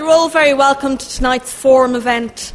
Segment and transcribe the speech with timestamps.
[0.00, 2.54] You're all very welcome to tonight's forum event.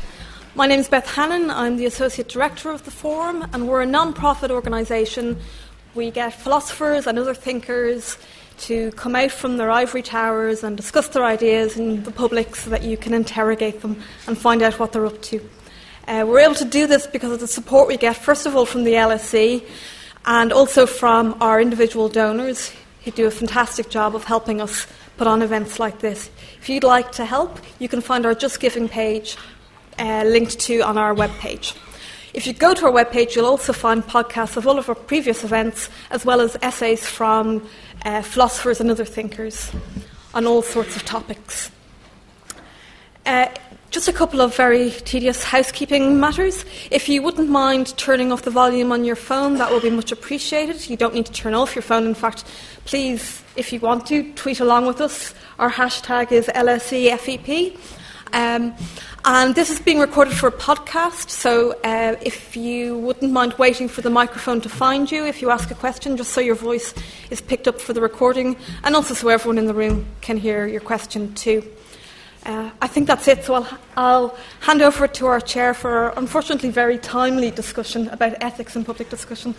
[0.56, 1.52] My name is Beth Hannon.
[1.52, 5.38] I'm the Associate Director of the Forum, and we're a non profit organisation.
[5.94, 8.18] We get philosophers and other thinkers
[8.62, 12.72] to come out from their ivory towers and discuss their ideas in the public so
[12.72, 15.48] that you can interrogate them and find out what they're up to.
[16.08, 18.66] Uh, we're able to do this because of the support we get, first of all,
[18.66, 19.64] from the LSE
[20.26, 22.74] and also from our individual donors
[23.04, 24.88] who do a fantastic job of helping us
[25.18, 26.30] put on events like this.
[26.60, 29.38] If you'd like to help, you can find our Just Giving page
[30.00, 31.76] uh, linked to on our webpage.
[32.34, 35.46] If you go to our webpage, you'll also find podcasts of all of our previous
[35.46, 37.66] events, as well as essays from
[38.04, 39.72] uh, philosophers and other thinkers
[40.34, 41.72] on all sorts of topics.
[43.26, 43.48] Uh,
[43.90, 46.66] just a couple of very tedious housekeeping matters.
[46.92, 50.12] If you wouldn't mind turning off the volume on your phone, that will be much
[50.12, 50.90] appreciated.
[50.90, 52.06] You don't need to turn off your phone.
[52.06, 52.44] In fact,
[52.84, 55.34] please, if you want to, tweet along with us.
[55.60, 57.78] Our hashtag is LSEFEP.
[58.34, 58.74] Um,
[59.24, 63.88] and this is being recorded for a podcast, so uh, if you wouldn't mind waiting
[63.88, 66.94] for the microphone to find you, if you ask a question, just so your voice
[67.30, 70.68] is picked up for the recording, and also so everyone in the room can hear
[70.68, 71.64] your question too.
[72.46, 76.20] Uh, I think that's it, so I'll, I'll, hand over to our chair for our
[76.20, 79.56] unfortunately very timely discussion about ethics in public discussion.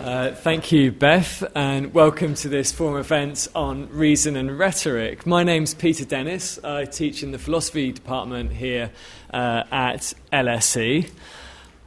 [0.00, 5.26] Uh, thank you, Beth, and welcome to this forum event on reason and rhetoric.
[5.26, 6.58] My name's Peter Dennis.
[6.64, 8.92] I teach in the philosophy department here
[9.30, 11.10] uh, at LSE.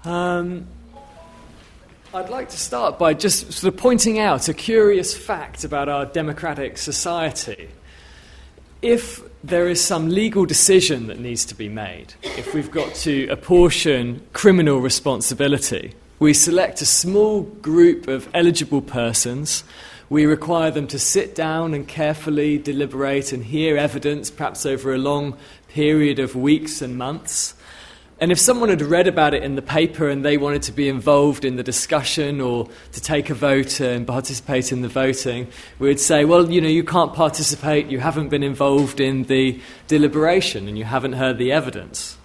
[0.06, 0.68] Um,
[2.14, 6.06] I'd like to start by just sort of pointing out a curious fact about our
[6.06, 7.68] democratic society.
[8.84, 13.28] If there is some legal decision that needs to be made, if we've got to
[13.30, 19.66] apportion criminal responsibility, we select a small group of eligible persons.
[20.10, 24.98] We require them to sit down and carefully deliberate and hear evidence, perhaps over a
[24.98, 27.56] long period of weeks and months.
[28.22, 30.88] And if someone had read about it in the paper and they wanted to be
[30.88, 35.90] involved in the discussion or to take a vote and participate in the voting, we
[35.90, 39.60] would say, well, you know, you can't participate, you haven't been involved in the
[39.90, 42.18] deliberation and you haven't heard the evidence.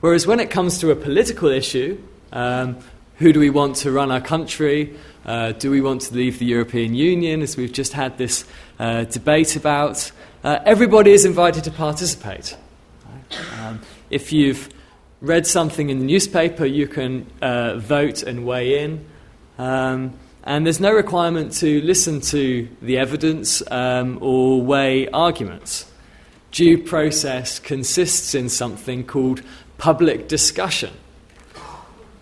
[0.00, 1.98] Whereas when it comes to a political issue,
[2.32, 2.78] um,
[3.20, 4.96] who do we want to run our country?
[5.26, 8.46] Uh, do we want to leave the European Union, as we've just had this
[8.78, 10.10] uh, debate about?
[10.42, 12.56] Uh, everybody is invited to participate.
[13.58, 14.70] Um, if you've
[15.20, 19.04] read something in the newspaper, you can uh, vote and weigh in.
[19.58, 25.84] Um, and there's no requirement to listen to the evidence um, or weigh arguments.
[26.52, 29.42] Due process consists in something called
[29.76, 30.90] public discussion.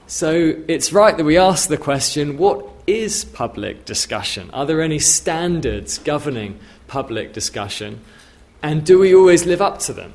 [0.08, 4.50] So it's right that we ask the question what is public discussion?
[4.52, 8.00] Are there any standards governing public discussion?
[8.62, 10.14] And do we always live up to them?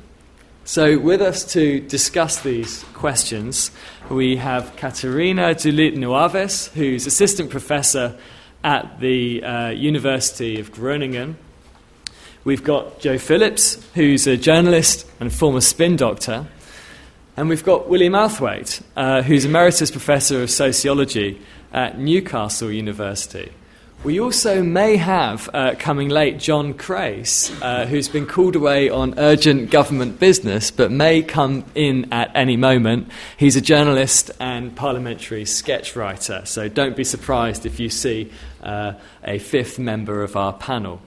[0.64, 3.70] So, with us to discuss these questions,
[4.10, 8.18] we have Catarina Dutilh Novaes, who's assistant professor
[8.64, 11.36] at the uh, University of Groningen.
[12.42, 16.46] We've got Jo Phillips, who's a journalist and former spin doctor.
[17.36, 21.40] And we've got William Outhwaite, uh, who's Emeritus Professor of Sociology
[21.72, 23.50] at Newcastle University.
[24.04, 29.18] We also may have, uh, coming late, John Crace, uh, who's been called away on
[29.18, 33.08] urgent government business but may come in at any moment.
[33.36, 38.30] He's a journalist and parliamentary sketch writer, so don't be surprised if you see
[38.62, 38.92] uh,
[39.24, 41.00] a fifth member of our panel.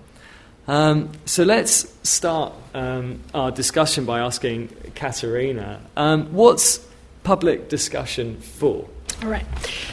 [0.67, 6.85] Um, so let's start um, our discussion by asking Catarina, um, what's
[7.23, 8.87] public discussion for?
[9.23, 9.45] All right.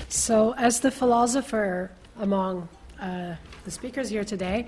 [0.09, 2.69] So, as the philosopher among
[3.01, 4.67] uh, the speakers here today,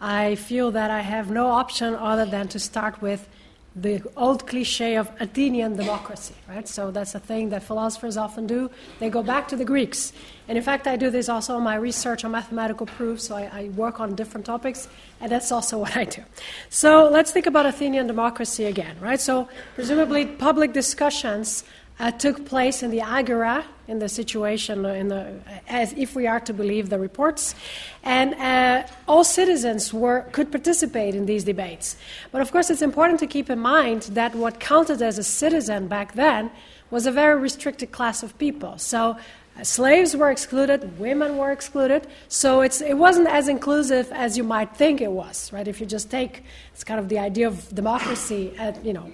[0.00, 3.26] I feel that I have no option other than to start with
[3.76, 6.66] the old cliche of Athenian democracy, right?
[6.66, 8.70] So that's a thing that philosophers often do.
[9.00, 10.14] They go back to the Greeks.
[10.48, 13.42] And in fact, I do this also in my research on mathematical proofs, so I,
[13.52, 14.88] I work on different topics,
[15.20, 16.22] and that's also what I do.
[16.70, 19.20] So let's think about Athenian democracy again, right?
[19.20, 21.62] So presumably public discussions
[21.98, 25.34] uh, took place in the agora, in the situation, uh, in the,
[25.68, 27.54] as if we are to believe the reports,
[28.02, 31.96] and uh, all citizens were, could participate in these debates.
[32.32, 35.88] But of course, it's important to keep in mind that what counted as a citizen
[35.88, 36.50] back then
[36.90, 38.78] was a very restricted class of people.
[38.78, 39.16] So
[39.58, 44.76] uh, slaves were excluded, women were excluded, so it wasn't as inclusive as you might
[44.76, 45.66] think it was, right?
[45.66, 46.42] If you just take,
[46.74, 49.10] it's kind of the idea of democracy, at, you know,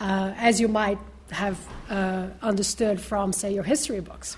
[0.00, 0.98] uh, as you might
[1.32, 1.58] have
[1.90, 4.36] uh, understood from, say, your history books.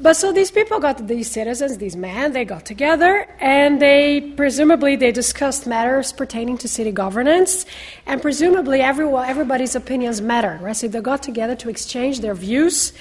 [0.00, 4.96] But so these people got these citizens, these men, they got together and they presumably
[4.96, 7.66] they discussed matters pertaining to city governance,
[8.04, 10.74] and presumably everyone, everybody's opinions mattered, right?
[10.74, 12.92] So they got together to exchange their views,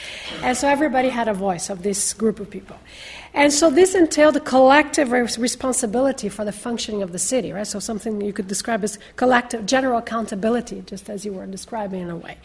[0.44, 2.78] and so everybody had a voice of this group of people.
[3.34, 7.66] And so this entailed a collective responsibility for the functioning of the city, right?
[7.66, 12.10] So something you could describe as collective, general accountability, just as you were describing in
[12.10, 12.38] a way.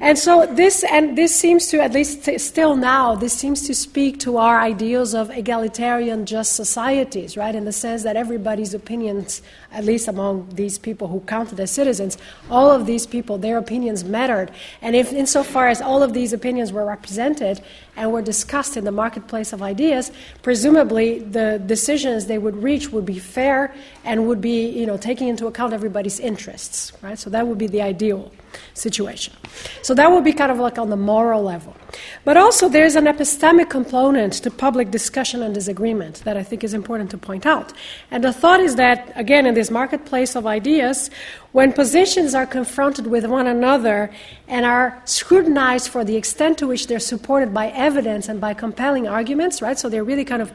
[0.00, 4.18] And so this, and this seems to, at least still now, this seems to speak
[4.20, 7.54] to our ideals of egalitarian, just societies, right?
[7.54, 9.42] In the sense that everybody's opinions,
[9.72, 12.16] at least among these people who counted as citizens,
[12.50, 14.50] all of these people, their opinions mattered.
[14.80, 17.60] And if, insofar as all of these opinions were represented
[17.96, 20.10] and were discussed in the marketplace of ideas,
[20.42, 23.74] presumably the decisions they would reach would be fair
[24.04, 27.18] and would be, you know, taking into account everybody's interests, right?
[27.18, 28.32] So that would be the ideal
[28.74, 29.34] situation.
[29.82, 31.76] So that would be kind of like on the moral level.
[32.24, 36.74] But also there's an epistemic component to public discussion and disagreement that I think is
[36.74, 37.72] important to point out.
[38.10, 41.10] And the thought is that, again, in this marketplace of ideas,
[41.52, 44.10] when positions are confronted with one another
[44.48, 49.06] and are scrutinized for the extent to which they're supported by evidence and by compelling
[49.06, 49.78] arguments, right?
[49.78, 50.52] So they're really kind of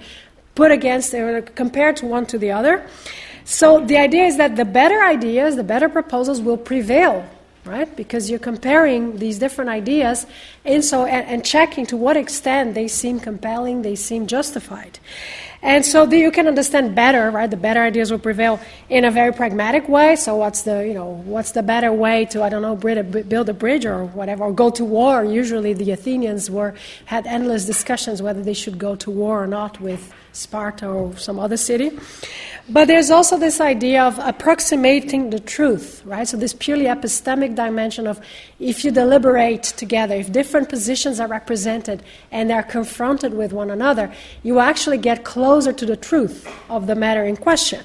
[0.56, 2.86] put against, they're compared to one to the other.
[3.46, 7.28] So the idea is that the better ideas, the better proposals will prevail
[7.70, 7.96] right?
[7.96, 10.26] Because you're comparing these different ideas
[10.66, 15.00] and so and, and, checking to what extent they seem compelling, they seem justified.
[15.62, 17.50] And so you can understand better, right?
[17.50, 20.16] The better ideas will prevail in a very pragmatic way.
[20.16, 23.54] So what's the, you know, what's the better way to, I don't know, build a
[23.54, 25.26] bridge or whatever, or go to war?
[25.26, 26.76] Usually the Athenians were,
[27.06, 31.40] had endless discussions whether they should go to war or not with Sparta or some
[31.40, 31.98] other city.
[32.72, 36.28] But there's also this idea of approximating the truth, right?
[36.28, 38.22] So, this purely epistemic dimension of
[38.60, 44.14] if you deliberate together, if different positions are represented and they're confronted with one another,
[44.44, 47.84] you actually get closer to the truth of the matter in question.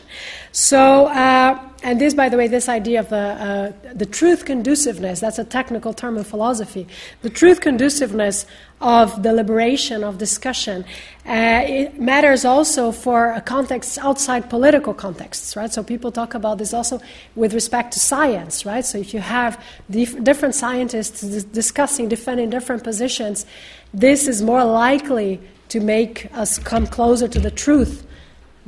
[0.55, 5.19] So, uh, and this, by the way, this idea of uh, uh, the truth conduciveness,
[5.19, 6.87] that's a technical term in philosophy.
[7.23, 8.47] The truth conduciveness
[8.81, 10.85] of deliberation, of discussion,
[11.27, 15.73] uh, it matters also for contexts outside political contexts, right?
[15.73, 17.01] So people talk about this also
[17.35, 18.85] with respect to science, right?
[18.85, 19.61] So if you have
[19.91, 23.45] dif- different scientists discussing, defending different positions,
[23.93, 25.41] this is more likely
[25.71, 28.07] to make us come closer to the truth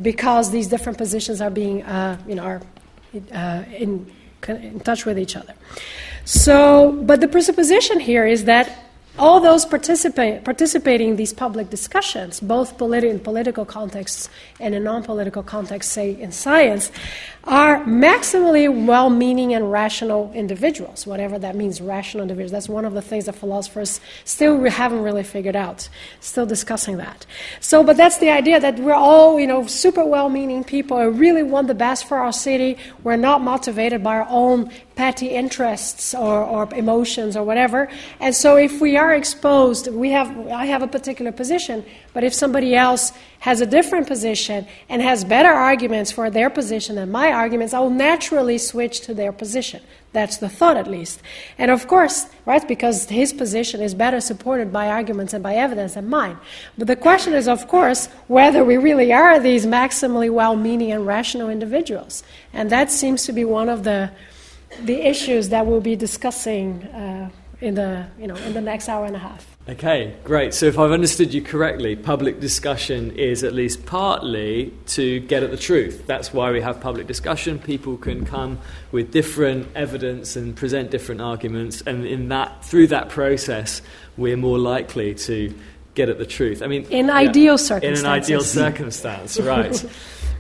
[0.01, 2.63] because these different positions are being, uh, you know, are
[3.33, 4.11] uh, in,
[4.49, 5.55] in touch with each other.
[6.25, 8.87] So, but the presupposition here is that
[9.19, 14.29] all those participate, participating in these public discussions, both politi- in political contexts
[14.61, 16.91] and in non political contexts, say in science,
[17.47, 22.51] are maximally well meaning and rational individuals, whatever that means, rational individuals.
[22.51, 25.89] That's one of the things that philosophers still haven't really figured out,
[26.21, 27.25] still discussing that.
[27.61, 31.11] So, but that's the idea that we're all, you know, super well meaning people who
[31.11, 32.79] really want the best for our city.
[33.05, 37.89] We're not motivated by our own petty interests or, or emotions or whatever.
[38.19, 41.85] And so if we are exposed, we have, I have a particular position,
[42.15, 46.97] but if somebody else has a different position and has better arguments for their position
[46.97, 49.83] than my arguments, I will naturally switch to their position.
[50.13, 51.21] That's the thought, at least.
[51.59, 55.95] And of course, right, because his position is better supported by arguments and by evidence
[55.95, 56.39] than mine.
[56.79, 61.07] But the question is, of course, whether we really are these maximally well meaning and
[61.07, 62.23] rational individuals.
[62.53, 64.11] And that seems to be one of the
[64.85, 69.05] the issues that we'll be discussing uh, in the you know in the next hour
[69.05, 69.56] and a half.
[69.69, 70.55] Okay, great.
[70.55, 75.51] So if I've understood you correctly, public discussion is at least partly to get at
[75.51, 76.07] the truth.
[76.07, 77.59] That's why we have public discussion.
[77.59, 78.61] People can come
[78.93, 83.83] with different evidence and present different arguments, and in that through that process,
[84.17, 85.53] we're more likely to
[85.97, 86.63] get at the truth.
[86.63, 88.01] I mean, in yeah, ideal circumstances.
[88.01, 89.85] In an ideal circumstance, right?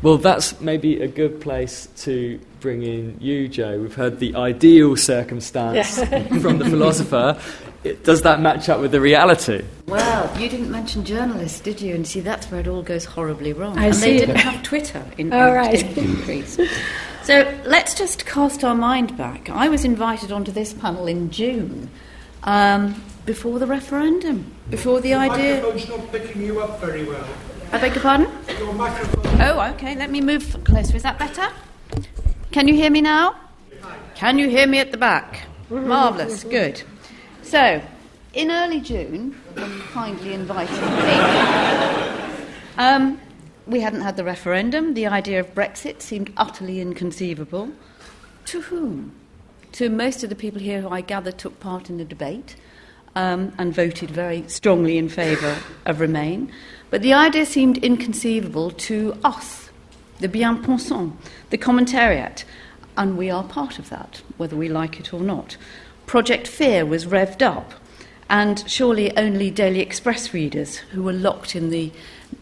[0.03, 3.81] well, that's maybe a good place to bring in you, Jo.
[3.81, 5.99] We've heard the ideal circumstance
[6.41, 7.41] from the philosopher.
[7.95, 9.65] Does that match up with the reality?
[9.87, 11.95] Well, you didn't mention journalists, did you?
[11.95, 13.79] And see, that's where it all goes horribly wrong.
[13.79, 14.13] I and see.
[14.13, 15.83] they didn't have Twitter in, oh, right.
[15.99, 16.59] in Greece.
[17.23, 19.51] So let's just cast our mind back.
[19.51, 21.91] I was invited onto this panel in June.
[22.45, 25.55] Um, before the referendum, before the Your idea.
[25.57, 27.27] Microphone's not picking you up very well.
[27.73, 28.31] I beg your pardon?
[28.59, 29.41] Your microphone.
[29.43, 29.97] Oh, okay.
[29.97, 30.97] Let me move closer.
[30.97, 31.49] Is that better?
[32.53, 33.35] Can you hear me now?
[34.15, 35.47] Can you hear me at the back?
[35.71, 36.45] Marvellous.
[36.45, 36.85] Good.
[37.47, 37.81] So,
[38.35, 41.15] in early June, when you kindly invited me,
[42.77, 43.21] um,
[43.67, 44.95] we hadn't had the referendum.
[44.95, 47.71] The idea of Brexit seemed utterly inconceivable.
[48.47, 49.13] To whom?
[49.73, 52.57] To most of the people here who I gather took part in the debate.
[53.17, 56.53] um, and voted very strongly in favour of Remain.
[56.91, 59.71] But the idea seemed inconceivable to us,
[60.21, 61.17] the bien pensants,
[61.51, 62.45] the commentariat,
[62.97, 65.57] and we are part of that, whether we like it or not.
[66.07, 67.73] Project Fear was revved up,
[68.31, 71.93] and surely only Daily Express readers who were locked in the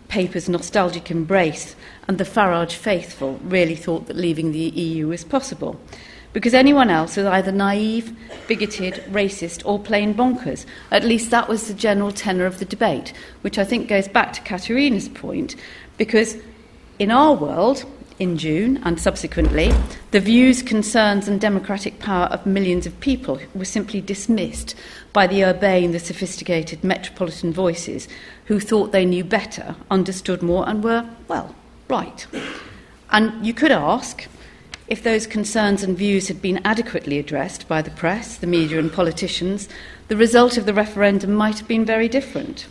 [0.09, 1.75] paper's nostalgic embrace
[2.07, 5.81] and the Farage faithful really thought that leaving the EU was possible.
[6.35, 8.15] Because anyone else was either naive,
[8.49, 10.67] bigoted, racist, or plain bonkers.
[10.91, 14.33] At least that was the general tenor of the debate, which I think goes back
[14.35, 15.57] to Catarina's point,
[15.97, 16.37] because
[16.99, 17.85] in our world,
[18.19, 19.73] in June and subsequently,
[20.11, 24.75] the views, concerns, and democratic power of millions of people were simply dismissed
[25.13, 28.09] by the urbane, the sophisticated metropolitan voices
[28.47, 31.55] who thought they knew better, understood more, and were, well,
[31.89, 32.27] right.
[33.11, 34.27] And you could ask
[34.87, 38.93] if those concerns and views had been adequately addressed by the press, the media, and
[38.93, 39.69] politicians,
[40.09, 42.67] the result of the referendum might have been very different.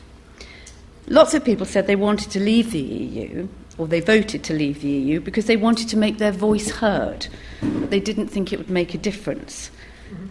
[1.08, 4.82] Lots of people said they wanted to leave the EU, or they voted to leave
[4.82, 7.28] the EU, because they wanted to make their voice heard.
[7.62, 9.72] They didn't think it would make a difference.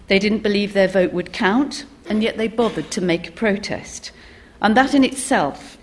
[0.09, 4.13] They didn't believe their vote would count, and yet they bothered to make a protest.
[4.61, 5.77] And that in itself,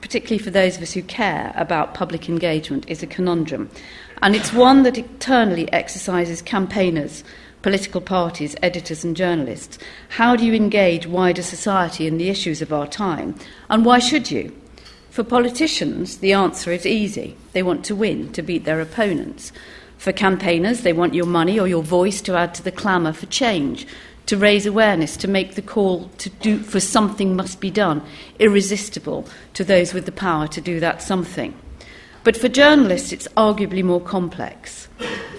[0.00, 3.70] particularly for those of us who care about public engagement, is a conundrum.
[4.22, 7.24] And it's one that eternally exercises campaigners,
[7.62, 9.78] political parties, editors, and journalists.
[10.08, 13.34] How do you engage wider society in the issues of our time?
[13.68, 14.54] And why should you?
[15.20, 17.36] For politicians, the answer is easy.
[17.52, 19.52] They want to win, to beat their opponents.
[19.98, 23.26] For campaigners, they want your money or your voice to add to the clamour for
[23.26, 23.86] change,
[24.24, 28.00] to raise awareness, to make the call to do for something must be done
[28.38, 31.54] irresistible to those with the power to do that something.
[32.24, 34.79] But for journalists, it's arguably more complex.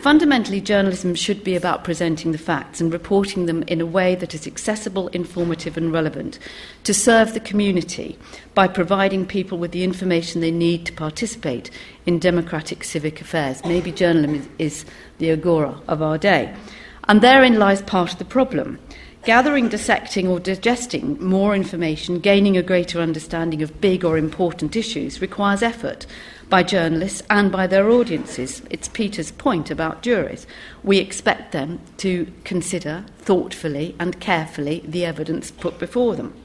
[0.01, 4.33] Fundamentally, journalism should be about presenting the facts and reporting them in a way that
[4.33, 6.39] is accessible, informative, and relevant
[6.85, 8.17] to serve the community
[8.55, 11.69] by providing people with the information they need to participate
[12.07, 13.63] in democratic civic affairs.
[13.63, 14.85] Maybe journalism is
[15.19, 16.51] the agora of our day.
[17.07, 18.79] And therein lies part of the problem.
[19.23, 25.21] Gathering, dissecting, or digesting more information, gaining a greater understanding of big or important issues
[25.21, 26.07] requires effort
[26.51, 28.61] by journalists and by their audiences.
[28.69, 30.45] It's Peter's point about juries.
[30.83, 36.35] We expect them to consider thoughtfully and carefully the evidence put before them.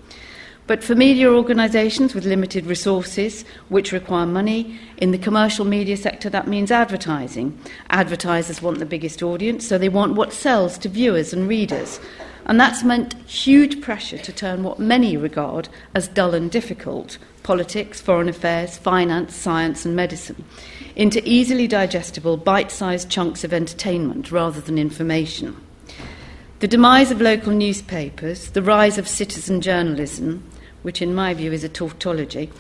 [0.69, 6.31] But for media organisations with limited resources, which require money, in the commercial media sector
[6.31, 7.59] that means advertising.
[7.91, 11.99] Advertisers want the biggest audience, so they want what sells to viewers and readers.
[12.47, 18.01] And that's meant huge pressure to turn what many regard as dull and difficult politics,
[18.01, 20.45] foreign affairs, finance, science, and medicine
[20.95, 25.57] into easily digestible, bite sized chunks of entertainment rather than information.
[26.61, 30.43] The demise of local newspapers, the rise of citizen journalism,
[30.83, 32.51] which in my view is a tautology,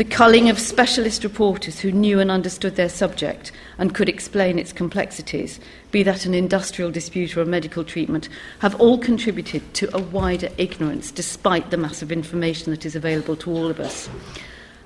[0.00, 4.72] the culling of specialist reporters who knew and understood their subject and could explain its
[4.72, 8.26] complexities, be that an industrial dispute or a medical treatment,
[8.60, 13.50] have all contributed to a wider ignorance despite the massive information that is available to
[13.50, 14.08] all of us.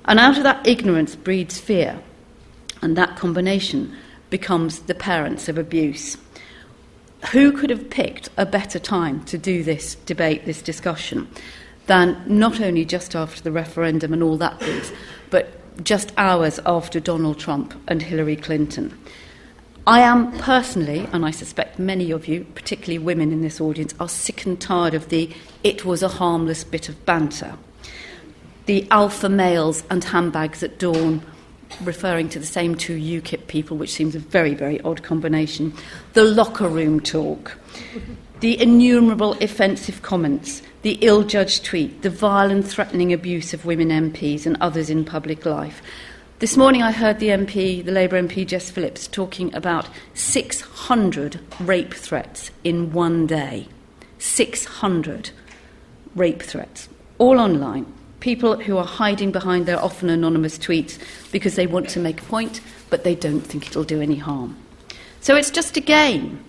[0.03, 1.97] And out of that ignorance breeds fear,
[2.81, 3.95] and that combination
[4.29, 6.17] becomes the parents of abuse.
[7.31, 11.29] Who could have picked a better time to do this debate, this discussion?
[11.87, 14.93] Than not only just after the referendum and all that bit,
[15.29, 18.97] but just hours after Donald Trump and Hillary Clinton.
[19.87, 24.09] I am personally, and I suspect many of you, particularly women in this audience, are
[24.09, 25.29] sick and tired of the
[25.63, 27.55] it was a harmless bit of banter.
[28.65, 31.21] The alpha males and handbags at dawn,
[31.83, 35.71] referring to the same two UKIP people, which seems a very, very odd combination.
[36.13, 37.55] The locker room talk.
[38.41, 43.89] The innumerable offensive comments the ill judged tweet, the vile and threatening abuse of women
[43.89, 45.81] MPs and others in public life.
[46.37, 51.91] This morning I heard the MP, the Labour MP Jess Phillips, talking about 600 rape
[51.91, 53.67] threats in one day.
[54.19, 55.31] 600
[56.13, 56.87] rape threats,
[57.17, 57.91] all online.
[58.19, 60.99] People who are hiding behind their often anonymous tweets
[61.31, 62.61] because they want to make a point,
[62.91, 64.55] but they don't think it'll do any harm.
[65.19, 66.45] So it's just a game.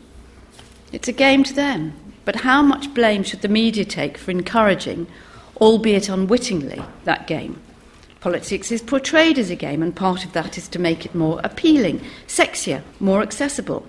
[0.97, 1.93] It's a game to them.
[2.25, 5.07] But how much blame should the media take for encouraging,
[5.59, 7.61] albeit unwittingly, that game?
[8.21, 11.38] Politics is portrayed as a game, and part of that is to make it more
[11.45, 13.87] appealing, sexier, more accessible.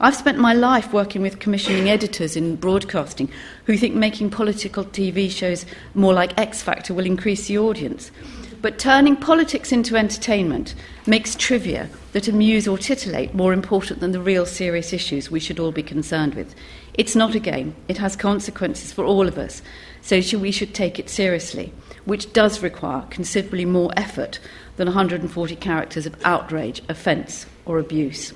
[0.00, 3.30] I've spent my life working with commissioning editors in broadcasting
[3.64, 5.64] who think making political TV shows
[5.94, 8.10] more like X Factor will increase the audience.
[8.62, 10.74] But turning politics into entertainment
[11.06, 15.58] makes trivia that amuse or titillate more important than the real serious issues we should
[15.58, 16.54] all be concerned with.
[16.92, 19.62] It's not a game, it has consequences for all of us,
[20.02, 21.72] so we should take it seriously,
[22.04, 24.38] which does require considerably more effort
[24.76, 28.34] than 140 characters of outrage, offence, or abuse.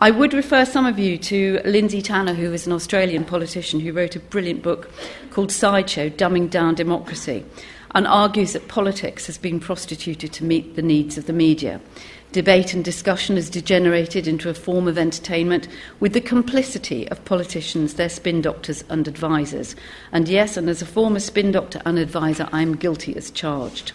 [0.00, 3.92] I would refer some of you to Lindsay Tanner, who is an Australian politician who
[3.92, 4.90] wrote a brilliant book
[5.30, 7.44] called Sideshow Dumbing Down Democracy
[7.94, 11.80] and argues that politics has been prostituted to meet the needs of the media.
[12.32, 15.68] Debate and discussion has degenerated into a form of entertainment
[16.00, 19.76] with the complicity of politicians, their spin doctors, and advisers.
[20.12, 23.92] And yes, and as a former spin doctor and advisor, I'm guilty as charged.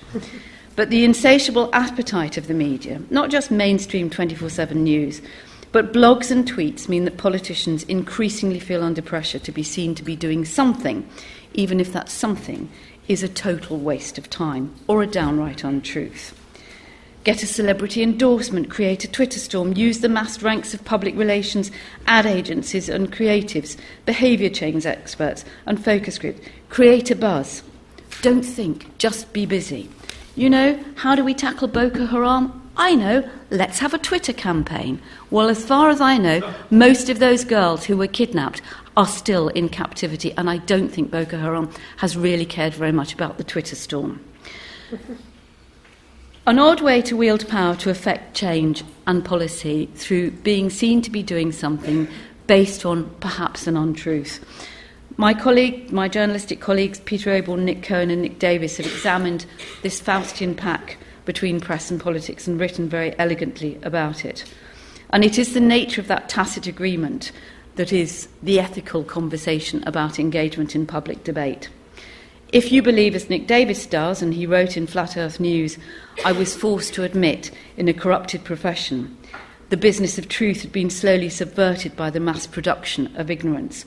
[0.76, 5.20] but the insatiable appetite of the media, not just mainstream 24 7 news,
[5.72, 10.04] but blogs and tweets mean that politicians increasingly feel under pressure to be seen to
[10.04, 11.10] be doing something,
[11.56, 12.70] even if that something
[13.08, 16.34] is a total waste of time or a downright untruth.
[17.24, 21.72] Get a celebrity endorsement, create a Twitter storm, use the massed ranks of public relations,
[22.06, 26.40] ad agencies and creatives, behaviour change experts, and focus groups.
[26.70, 27.64] Create a buzz.
[28.22, 29.90] Don't think, just be busy.
[30.36, 32.67] You know, how do we tackle Boko Haram?
[32.80, 35.02] I know, let's have a Twitter campaign.
[35.32, 38.62] Well, as far as I know, most of those girls who were kidnapped
[38.96, 43.16] are still in captivity, and I don't think Boko Haram has really cared very much
[43.16, 44.24] about the Twitter storm.
[46.46, 51.10] An odd way to wield power to affect change and policy through being seen to
[51.10, 52.08] be doing something
[52.46, 54.40] based on perhaps an untruth.
[55.18, 59.48] My colleague, my journalistic colleagues, Peter Oborne, Nick Cohen, and Nick Davies, have examined
[59.82, 60.96] this Faustian pact
[61.28, 64.44] between press and politics and written very elegantly about it.
[65.12, 67.32] And it is the nature of that tacit agreement
[67.76, 71.70] that is the ethical conversation about engagement in public debate.
[72.52, 75.78] If you believe, as Nick Davies does, and he wrote in Flat Earth News,
[76.26, 79.16] I was forced to admit in a corrupted profession
[79.70, 83.84] the business of truth had been slowly subverted by the mass production of ignorance.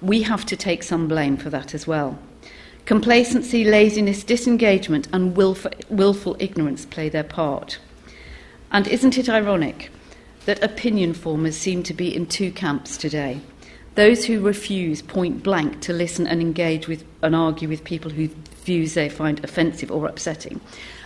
[0.00, 2.20] We have to take some blame for that as well.
[2.86, 7.78] Complacency, laziness, disengagement, and willful, willful ignorance play their part.
[8.70, 9.90] And isn't it ironic
[10.44, 13.40] that opinion formers seem to be in two camps today?
[13.94, 18.32] Those who refuse point blank to listen and engage with and argue with people whose
[18.64, 20.60] views they find offensive or upsetting,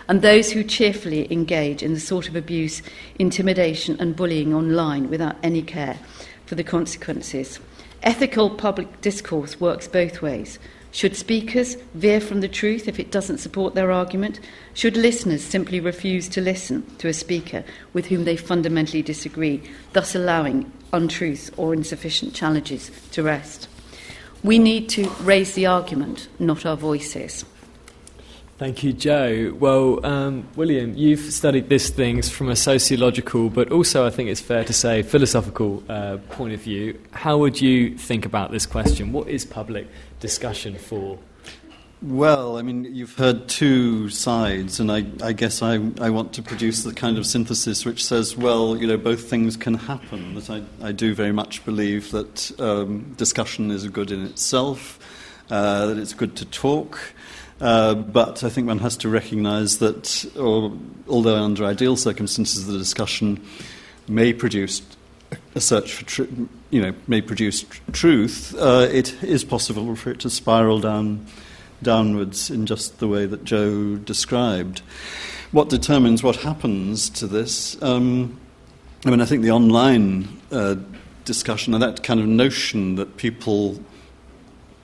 [0.09, 2.81] and those who cheerfully engage in the sort of abuse,
[3.19, 5.97] intimidation, and bullying online without any care
[6.45, 7.59] for the consequences.
[8.03, 10.59] Ethical public discourse works both ways.
[10.91, 14.39] Should speakers veer from the truth if it doesn't support their argument?
[14.73, 19.61] Should listeners simply refuse to listen to a speaker with whom they fundamentally disagree,
[19.93, 23.67] thus allowing untruths or insufficient challenges to rest?
[24.43, 27.45] We need to raise the argument, not our voices.
[28.59, 29.55] Thank you, Jo.
[29.57, 34.41] Well, um, William, you've studied these things from a sociological, but also I think it's
[34.41, 36.99] fair to say philosophical uh, point of view.
[37.11, 39.13] How would you think about this question?
[39.13, 39.87] What is public
[40.19, 41.19] discussion for?
[42.01, 46.41] Well, I mean, you've heard two sides, and I, I, guess I, I want to
[46.41, 50.35] produce the kind of synthesis which says, well, you know, both things can happen.
[50.35, 54.97] That I, I do very much believe that um, discussion is good in itself,
[55.49, 56.97] uh, that it's good to talk.
[57.59, 60.71] Uh, but I think one has to recognize that, or,
[61.09, 63.45] although under ideal circumstances the discussion
[64.07, 64.81] may produce
[65.55, 66.29] a search for truth,
[66.69, 71.25] you know, may produce tr- truth, uh, it is possible for it to spiral down
[71.81, 74.81] downwards in just the way that Jo described.
[75.51, 77.81] What determines what happens to this?
[77.81, 78.39] Um,
[79.05, 80.75] I mean, I think the online uh,
[81.23, 83.79] discussion and that kind of notion that people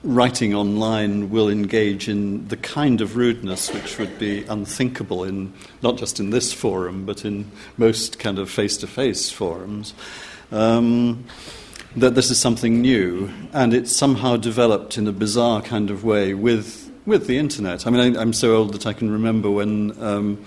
[0.03, 5.51] writing online will engage in the kind of rudeness which would be unthinkable in
[5.81, 9.95] not just in this forum but in most kind of face-to-face forums.
[10.55, 11.25] Um,
[11.97, 16.33] that this is something new, and it's somehow developed in a bizarre kind of way
[16.33, 17.85] with with the internet.
[17.85, 20.45] I mean, I, am so old that I can remember when um,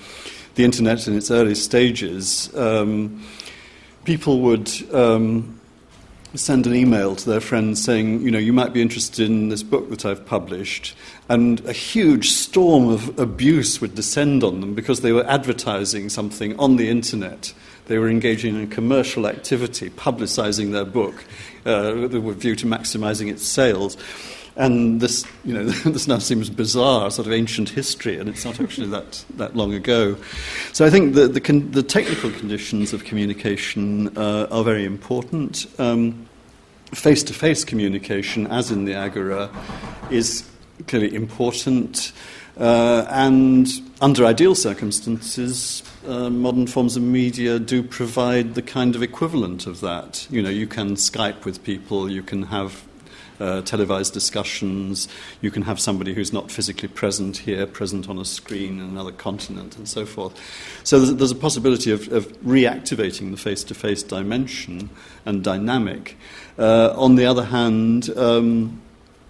[0.54, 3.22] the internet in its early stages, um,
[4.04, 5.60] people would um,
[6.34, 9.62] send an email to their friends saying, you know, you might be interested in this
[9.62, 10.96] book that I've published,
[11.28, 16.58] and a huge storm of abuse would descend on them because they were advertising something
[16.58, 17.52] on the internet.
[17.88, 21.24] They were engaging in a commercial activity, publicizing their book
[21.66, 23.96] uh, with a view to maximizing its sales.
[24.56, 28.60] And this, you know, this now seems bizarre, sort of ancient history, and it's not
[28.60, 30.16] actually that, that long ago.
[30.72, 35.66] So I think the, the, con- the technical conditions of communication uh, are very important.
[36.94, 39.50] Face to face communication, as in the Agora,
[40.10, 40.48] is
[40.86, 42.12] clearly important.
[42.58, 43.68] Uh, and
[44.00, 49.80] under ideal circumstances, uh, modern forms of media do provide the kind of equivalent of
[49.80, 50.26] that.
[50.30, 52.84] You know, you can Skype with people, you can have
[53.40, 55.06] uh, televised discussions,
[55.40, 59.12] you can have somebody who's not physically present here, present on a screen in another
[59.12, 60.36] continent, and so forth.
[60.82, 64.90] So there's, there's a possibility of, of reactivating the face to face dimension
[65.24, 66.16] and dynamic.
[66.58, 68.82] Uh, on the other hand, um,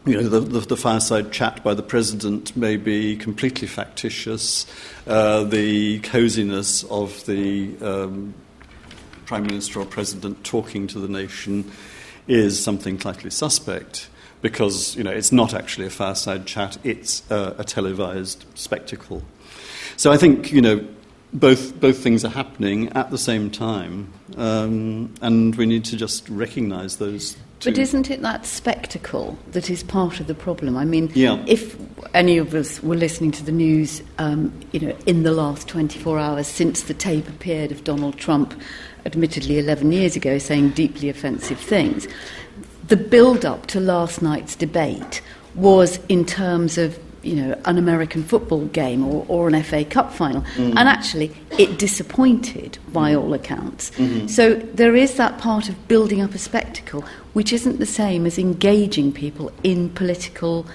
[0.07, 4.67] you know, the, the, the, fireside chat by the president may be completely factitious.
[5.07, 8.35] Uh, the coziness of the um,
[9.27, 11.71] prime minister or president talking to the nation
[12.27, 14.09] is something slightly suspect
[14.41, 19.23] because you know it's not actually a fireside chat; it's uh, a televised spectacle.
[19.97, 20.87] So I think you know
[21.33, 26.29] both both things are happening at the same time, um, and we need to just
[26.29, 30.77] recognise those but isn't it that spectacle that is part of the problem?
[30.77, 31.43] I mean, yeah.
[31.47, 31.77] if
[32.15, 36.19] any of us were listening to the news, um, you know, in the last 24
[36.19, 38.55] hours since the tape appeared of Donald Trump,
[39.05, 42.07] admittedly 11 years ago, saying deeply offensive things,
[42.87, 45.21] the build-up to last night's debate
[45.55, 50.13] was in terms of you know, an American football game or, or an FA Cup
[50.13, 50.43] final.
[50.57, 50.71] Mm.
[50.77, 53.23] And actually, it disappointed by mm.
[53.23, 53.91] all accounts.
[53.93, 54.27] Mm-hmm.
[54.29, 58.39] So there is that part of building up a spectacle, which isn't the same as
[58.39, 60.67] engaging people in political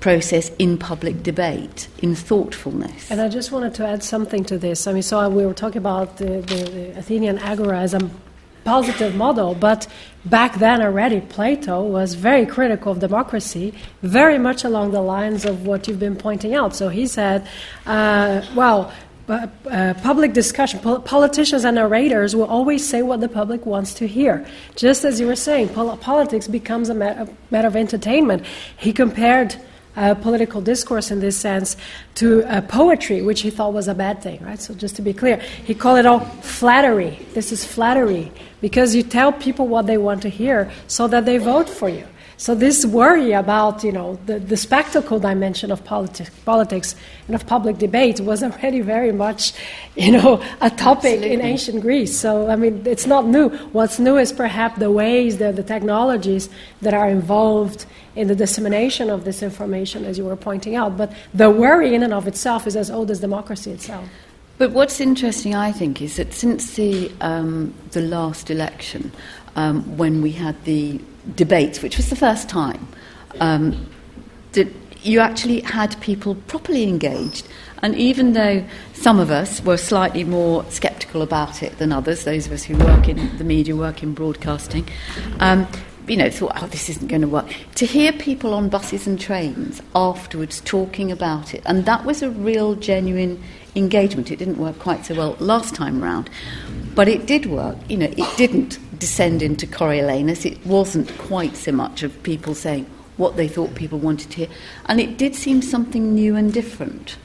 [0.00, 3.10] process in public debate, in thoughtfulness.
[3.10, 4.86] And I just wanted to add something to this.
[4.86, 8.10] I mean, so we were talking about the, the, the Athenian agora as a
[8.68, 9.86] positive model, but
[10.24, 15.66] back then already Plato was very critical of democracy, very much along the lines of
[15.66, 16.76] what you've been pointing out.
[16.80, 17.38] So he said,
[17.86, 18.92] uh, well,
[19.28, 23.92] uh, uh, public discussion, pol- politicians and narrators will always say what the public wants
[24.00, 24.34] to hear.
[24.74, 28.40] Just as you were saying, pol- politics becomes a, a matter of entertainment.
[28.76, 29.56] He compared
[29.98, 31.76] uh, political discourse in this sense
[32.14, 34.60] to uh, poetry, which he thought was a bad thing, right?
[34.60, 37.26] So just to be clear, he called it all flattery.
[37.34, 38.30] This is flattery
[38.60, 42.06] because you tell people what they want to hear so that they vote for you.
[42.38, 46.94] So this worry about you know the, the spectacle dimension of politi- politics
[47.26, 49.52] and of public debate was already very much
[49.96, 51.32] you know a topic Absolutely.
[51.32, 52.16] in ancient Greece.
[52.16, 53.48] So I mean it's not new.
[53.72, 56.48] What's new is perhaps the ways, the, the technologies
[56.80, 60.96] that are involved in the dissemination of this information, as you were pointing out.
[60.96, 64.08] But the worry in and of itself is as old as democracy itself.
[64.58, 69.10] But what's interesting, I think, is that since the um, the last election,
[69.56, 71.00] um, when we had the
[71.34, 72.86] debates, which was the first time,
[73.40, 73.88] um,
[74.52, 74.68] that
[75.02, 77.46] you actually had people properly engaged.
[77.82, 82.46] And even though some of us were slightly more sceptical about it than others, those
[82.46, 84.88] of us who work in the media, work in broadcasting,
[85.38, 85.68] um,
[86.08, 87.54] you know, thought, oh, this isn't going to work.
[87.76, 92.30] To hear people on buses and trains afterwards talking about it, and that was a
[92.30, 93.40] real, genuine
[93.76, 94.30] engagement.
[94.30, 96.30] It didn't work quite so well last time round,
[96.94, 97.76] but it did work.
[97.88, 100.44] You know, it didn't descend into Coriolanus.
[100.44, 104.48] It wasn't quite so much of people saying what they thought people wanted to hear.
[104.86, 107.16] And it did seem something new and different.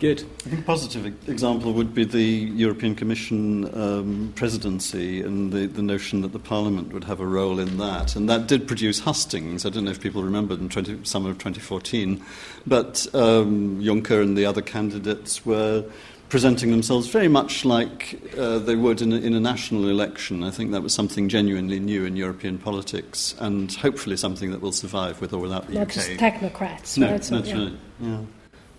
[0.00, 0.22] Good.
[0.46, 5.82] I think a positive example would be the European Commission um, presidency and the, the
[5.82, 8.14] notion that the Parliament would have a role in that.
[8.14, 9.66] And that did produce hustings.
[9.66, 12.24] I don't know if people remember in 20, summer of 2014.
[12.64, 15.84] But um, Juncker and the other candidates were
[16.28, 20.42] presenting themselves very much like uh, they would in a, in a, national election.
[20.42, 24.72] I think that was something genuinely new in European politics, and hopefully something that will
[24.72, 25.92] survive with or without the Not UK.
[25.92, 26.98] just technocrats.
[26.98, 27.22] No, right?
[27.22, 27.58] that's yeah.
[27.58, 27.72] right.
[28.00, 28.20] Yeah.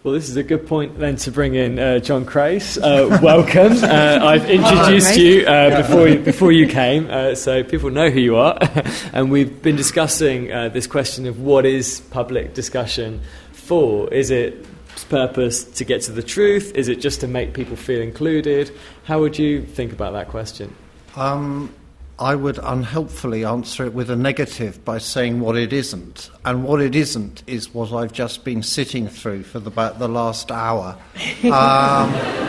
[0.01, 2.77] Well, this is a good point then to bring in uh, John Crace.
[2.77, 3.73] Uh, welcome.
[3.83, 8.21] Uh, I've introduced you uh, before you, before you came, uh, so people know who
[8.21, 8.57] you are.
[9.13, 13.19] and we've been discussing uh, this question of what is public discussion
[13.51, 14.07] for?
[14.13, 14.65] Is it
[15.10, 16.72] purpose to get to the truth?
[16.76, 18.72] Is it just to make people feel included?
[19.04, 20.74] How would you think about that question?
[21.15, 21.74] Um,
[22.19, 26.30] I would unhelpfully answer it with a negative by saying what it isn't.
[26.43, 30.10] And what it isn't is what I've just been sitting through for the, about the
[30.10, 30.98] last hour.
[31.43, 32.48] Um,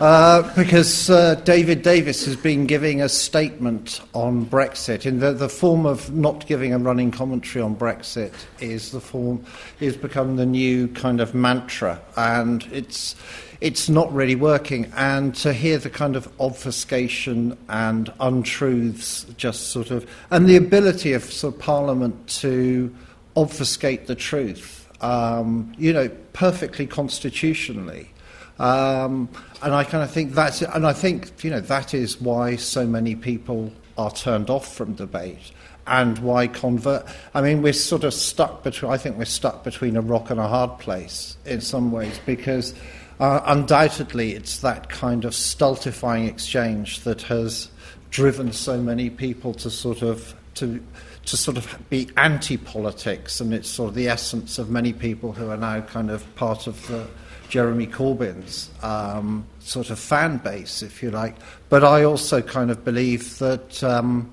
[0.00, 5.06] uh, because uh, David Davis has been giving a statement on Brexit.
[5.06, 9.44] In the, the form of not giving a running commentary on Brexit is the form
[9.80, 13.14] is become the new kind of mantra, and it's
[13.60, 14.92] it's not really working.
[14.96, 21.12] And to hear the kind of obfuscation and untruths, just sort of, and the ability
[21.12, 22.94] of sort of Parliament to
[23.36, 28.10] obfuscate the truth, um, you know, perfectly constitutionally.
[28.58, 29.28] Um,
[29.62, 32.86] and I kind of think that's, and I think you know that is why so
[32.86, 35.52] many people are turned off from debate
[35.86, 37.06] and why convert.
[37.34, 40.40] I mean, we're sort of stuck between, I think we're stuck between a rock and
[40.40, 42.74] a hard place in some ways because
[43.20, 47.68] uh, undoubtedly it's that kind of stultifying exchange that has
[48.10, 50.82] driven so many people to sort of to
[51.26, 55.48] to sort of be anti-politics, and it's sort of the essence of many people who
[55.48, 57.06] are now kind of part of the
[57.48, 61.36] Jeremy Corbyn's um, sort of fan base, if you like.
[61.68, 63.82] But I also kind of believe that.
[63.84, 64.32] Um,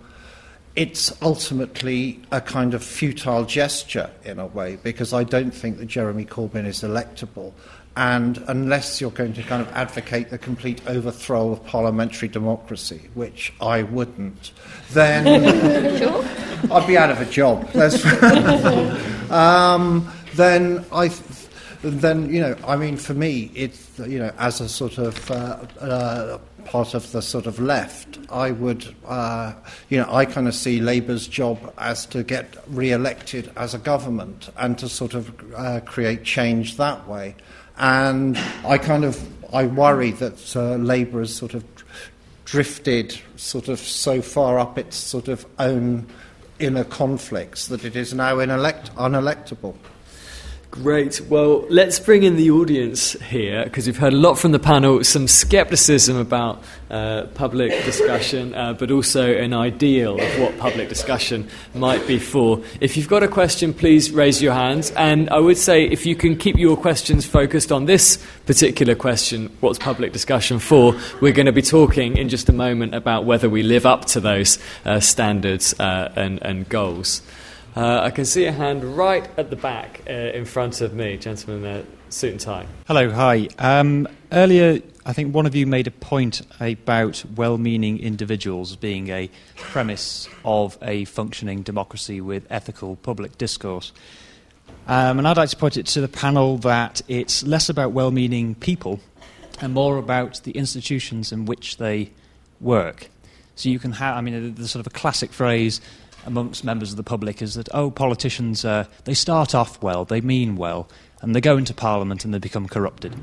[0.73, 5.87] it's ultimately a kind of futile gesture in a way because I don't think that
[5.87, 7.51] Jeremy Corbyn is electable.
[7.97, 13.51] And unless you're going to kind of advocate the complete overthrow of parliamentary democracy, which
[13.59, 14.53] I wouldn't,
[14.91, 15.25] then
[15.99, 16.23] Sure.
[16.71, 17.69] I'd be out of a job.
[19.31, 21.40] Um, then I, th-
[21.83, 25.65] then you know, I mean, for me, it's you know, as a sort of uh,
[25.79, 29.53] uh, part of the sort of left, I would, uh,
[29.89, 34.49] you know, I kind of see Labour's job as to get re-elected as a government
[34.57, 37.35] and to sort of uh, create change that way.
[37.77, 39.19] And I kind of,
[39.53, 41.63] I worry that uh, Labour has sort of
[42.45, 46.05] drifted sort of so far up its sort of own
[46.59, 49.75] inner conflicts that it is now inelect- unelectable.
[50.71, 51.19] Great.
[51.27, 55.03] Well, let's bring in the audience here because we've heard a lot from the panel,
[55.03, 61.49] some skepticism about uh, public discussion, uh, but also an ideal of what public discussion
[61.75, 62.63] might be for.
[62.79, 64.91] If you've got a question, please raise your hands.
[64.91, 69.51] And I would say if you can keep your questions focused on this particular question,
[69.59, 73.49] what's public discussion for, we're going to be talking in just a moment about whether
[73.49, 77.21] we live up to those uh, standards uh, and, and goals.
[77.75, 81.17] Uh, I can see a hand right at the back uh, in front of me,
[81.17, 82.65] gentleman in suit and tie.
[82.85, 83.47] Hello, hi.
[83.59, 89.07] Um, earlier, I think one of you made a point about well meaning individuals being
[89.07, 93.93] a premise of a functioning democracy with ethical public discourse.
[94.87, 98.11] Um, and I'd like to put it to the panel that it's less about well
[98.11, 98.99] meaning people
[99.61, 102.11] and more about the institutions in which they
[102.59, 103.09] work.
[103.55, 105.81] So you can have, I mean, the sort of a classic phrase
[106.25, 110.21] amongst members of the public is that, oh, politicians, uh, they start off well, they
[110.21, 110.87] mean well,
[111.21, 113.15] and they go into Parliament and they become corrupted.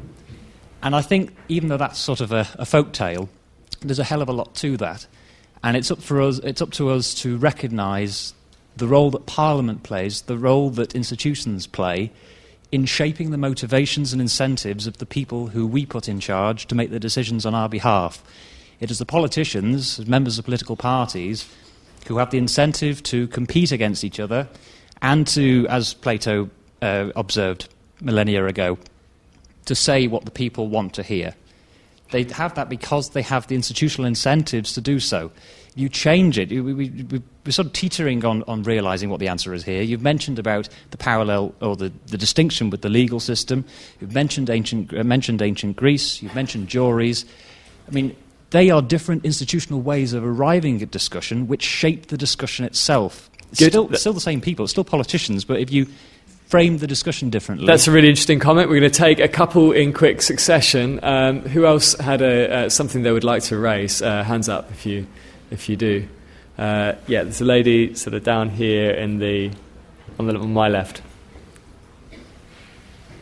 [0.83, 3.29] And I think, even though that's sort of a, a folk tale,
[3.81, 5.07] there's a hell of a lot to that.
[5.63, 8.35] And it's up, for us, it's up to us to recognise
[8.77, 12.13] the role that Parliament plays, the role that institutions play
[12.71, 16.75] in shaping the motivations and incentives of the people who we put in charge to
[16.75, 18.23] make the decisions on our behalf.
[18.79, 21.49] It is the politicians, members of political parties,
[22.09, 24.49] who have the incentive to compete against each other
[25.03, 26.51] and to, as Plato
[26.83, 27.69] uh, observed
[28.01, 28.79] millennia ago,
[29.67, 31.35] to say what the people want to hear.
[32.11, 35.31] They have that because they have the institutional incentives to do so.
[35.75, 36.49] You change it.
[36.49, 39.83] We, we, we, we're sort of teetering on, on realizing what the answer is here.
[39.83, 43.65] You've mentioned about the parallel or the, the distinction with the legal system.
[44.01, 46.23] You've mentioned ancient, uh, mentioned ancient Greece.
[46.23, 47.27] You've mentioned juries.
[47.87, 48.17] I mean,
[48.51, 53.31] they are different institutional ways of arriving at discussion which shape the discussion itself.
[53.51, 53.73] It's Good.
[53.73, 55.87] Still, still the same people, still politicians, but if you
[56.49, 57.67] frame the discussion differently.
[57.67, 58.71] That's a really interesting comment.
[58.71, 60.99] We're going to take a couple in quick succession.
[61.03, 64.01] Um, who else had a, uh, something they would like to raise?
[64.01, 65.07] Uh, hands up if you,
[65.51, 66.09] if you do.
[66.57, 69.51] Uh, yeah, there's a lady sort of down here in the,
[70.19, 71.03] on, the, on my left.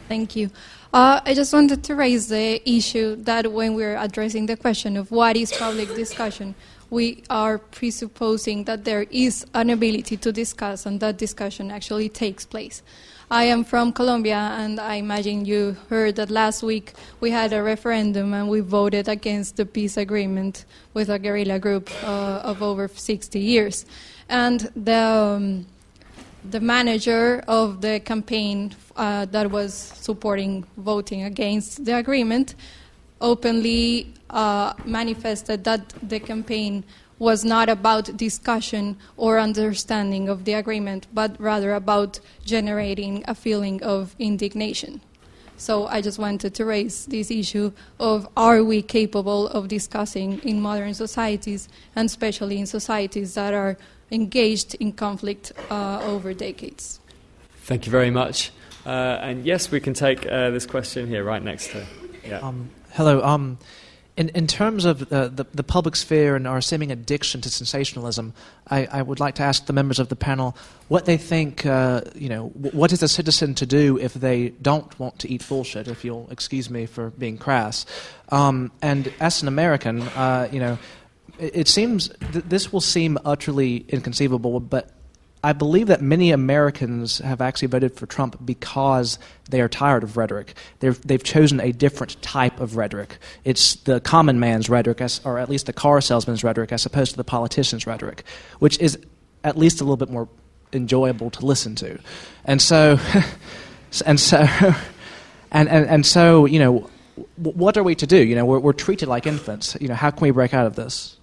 [0.09, 0.51] Thank you.
[0.93, 5.11] Uh, I just wanted to raise the issue that when we're addressing the question of
[5.11, 6.55] what is public discussion,
[6.91, 12.47] we are presupposing that there is an ability to discuss and that discussion actually takes
[12.47, 12.83] place.
[13.29, 17.61] I am from Colombia, and I imagine you heard that last week we had a
[17.61, 22.87] referendum and we voted against the peace agreement with a guerrilla group uh, of over
[22.87, 23.85] 60 years.
[24.29, 25.67] And the, um,
[26.51, 32.55] the manager of the campaign uh, that was supporting voting against the agreement
[33.21, 36.85] openly uh, manifested that the campaign
[37.19, 43.83] was not about discussion or understanding of the agreement, but rather about generating a feeling
[43.83, 45.01] of indignation.
[45.57, 50.61] So I just wanted to raise this issue of are we capable of discussing in
[50.61, 53.79] modern societies, and especially in societies that are
[54.11, 57.01] engaged in conflict uh, over decades.
[57.65, 58.53] Thank you very much.
[58.85, 61.85] Uh, and yes, we can take uh, this question here, right next to.
[62.25, 62.39] Yeah.
[62.39, 63.21] Um, hello.
[63.23, 63.59] Um,
[64.17, 68.33] in, in terms of uh, the, the public sphere and our seeming addiction to sensationalism,
[68.71, 70.57] I, I would like to ask the members of the panel
[70.89, 74.99] what they think, uh, you know, what is a citizen to do if they don't
[74.99, 77.85] want to eat bullshit, if you'll excuse me for being crass.
[78.31, 80.79] Um, and as an American, uh, you know,
[81.39, 84.91] it, seems th- this will seem utterly inconceivable, but
[85.45, 89.19] I believe that many Americans have actually voted for Trump because
[89.49, 90.55] they are tired of rhetoric.
[90.81, 93.19] They've, they've chosen a different type of rhetoric.
[93.45, 97.13] It's the common man's rhetoric, as, or at least the car salesman's rhetoric, as opposed
[97.13, 98.25] to the politician's rhetoric,
[98.59, 98.99] which is
[99.45, 100.29] at least a little bit more
[100.73, 101.99] enjoyable to listen to.
[102.45, 102.99] And so,
[104.05, 104.39] and so,
[105.53, 106.91] and, and, and so, you know,
[107.37, 108.17] what are we to do?
[108.17, 109.77] You know, we're, we're treated like infants.
[109.81, 111.16] You know, how can we break out of this?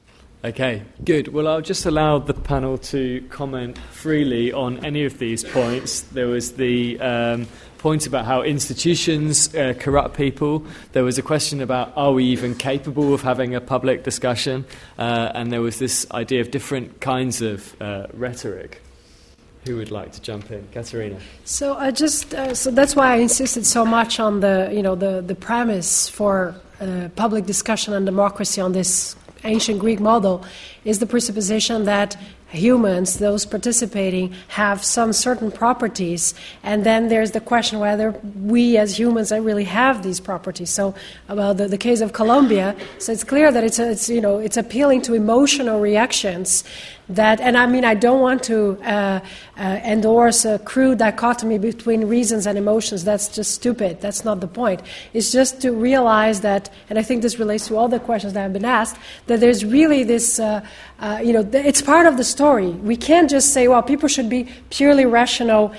[0.46, 1.30] Okay, good.
[1.30, 6.02] Well, I'll just allow the panel to comment freely on any of these points.
[6.02, 10.66] There was the um, point about how institutions uh, corrupt people.
[10.92, 14.66] There was a question about are we even capable of having a public discussion?
[15.00, 18.82] Uh, and there was this idea of different kinds of uh, rhetoric.
[19.66, 21.20] Who would like to jump in, Catarina?
[21.46, 24.96] So I just uh, so that's why I insisted so much on the you know
[24.96, 30.44] the the premise for uh, public discussion and democracy on this ancient Greek model
[30.86, 32.18] is the presupposition that
[32.54, 38.98] humans, those participating, have some certain properties, and then there's the question whether we as
[38.98, 40.70] humans really have these properties.
[40.70, 40.94] So,
[41.28, 44.38] about the, the case of Colombia, so it's clear that it's, a, it's you know
[44.38, 46.64] it's appealing to emotional reactions
[47.10, 49.20] that, and I mean, I don't want to uh,
[49.58, 53.04] uh, endorse a crude dichotomy between reasons and emotions.
[53.04, 54.00] That's just stupid.
[54.00, 54.82] That's not the point.
[55.14, 58.42] It's just to realize that, and I think this relates to all the questions that
[58.42, 60.66] have been asked, that there's really this, uh,
[61.00, 62.70] uh you know, it's part of the story.
[62.70, 65.74] We can't just say, well, people should be purely rational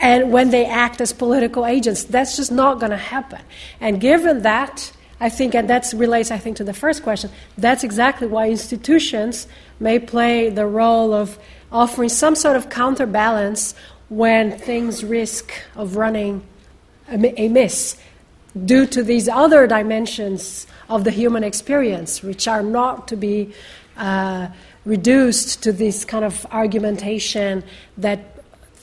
[0.00, 2.04] and when they act as political agents.
[2.04, 3.40] That's just not going to happen.
[3.80, 7.82] And given that, I think, and that relates, I think, to the first question, that's
[7.84, 9.46] exactly why institutions
[9.80, 11.38] may play the role of
[11.72, 13.74] offering some sort of counterbalance
[14.08, 16.42] when things risk of running
[17.08, 17.96] amiss
[18.64, 23.52] due to these other dimensions of the human experience, which are not to be
[23.96, 24.48] uh,
[24.84, 27.64] reduced to this kind of argumentation
[27.98, 28.35] that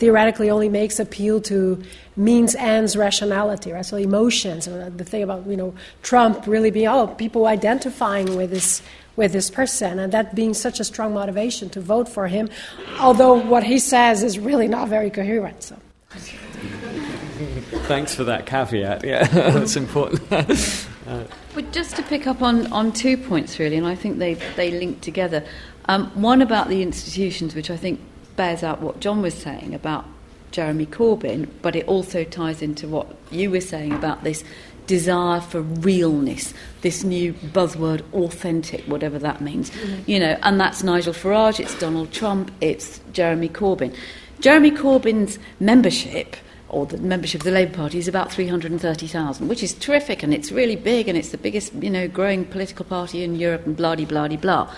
[0.03, 1.81] theoretically only makes appeal to
[2.17, 3.85] means ends rationality, right?
[3.85, 4.65] So emotions.
[4.65, 8.81] The thing about you know Trump really being oh people identifying with this
[9.15, 12.49] with this person, and that being such a strong motivation to vote for him,
[12.99, 15.63] although what he says is really not very coherent.
[15.63, 15.75] So.
[17.87, 19.05] Thanks for that caveat.
[19.05, 20.21] Yeah, that's important.
[21.07, 21.23] uh,
[21.55, 24.71] but just to pick up on, on two points, really, and I think they, they
[24.71, 25.43] link together.
[25.85, 27.99] Um, one about the institutions, which I think
[28.35, 30.05] bears out what John was saying about
[30.51, 34.43] Jeremy Corbyn, but it also ties into what you were saying about this
[34.85, 39.69] desire for realness, this new buzzword, authentic, whatever that means.
[39.71, 40.11] Mm-hmm.
[40.11, 43.95] You know, and that's Nigel Farage, it's Donald Trump, it's Jeremy Corbyn.
[44.39, 46.35] Jeremy Corbyn's membership,
[46.69, 50.51] or the membership of the Labour Party, is about 330,000, which is terrific, and it's
[50.51, 53.95] really big, and it's the biggest, you know, growing political party in Europe, and blah,
[53.95, 54.75] blah, blah, blah.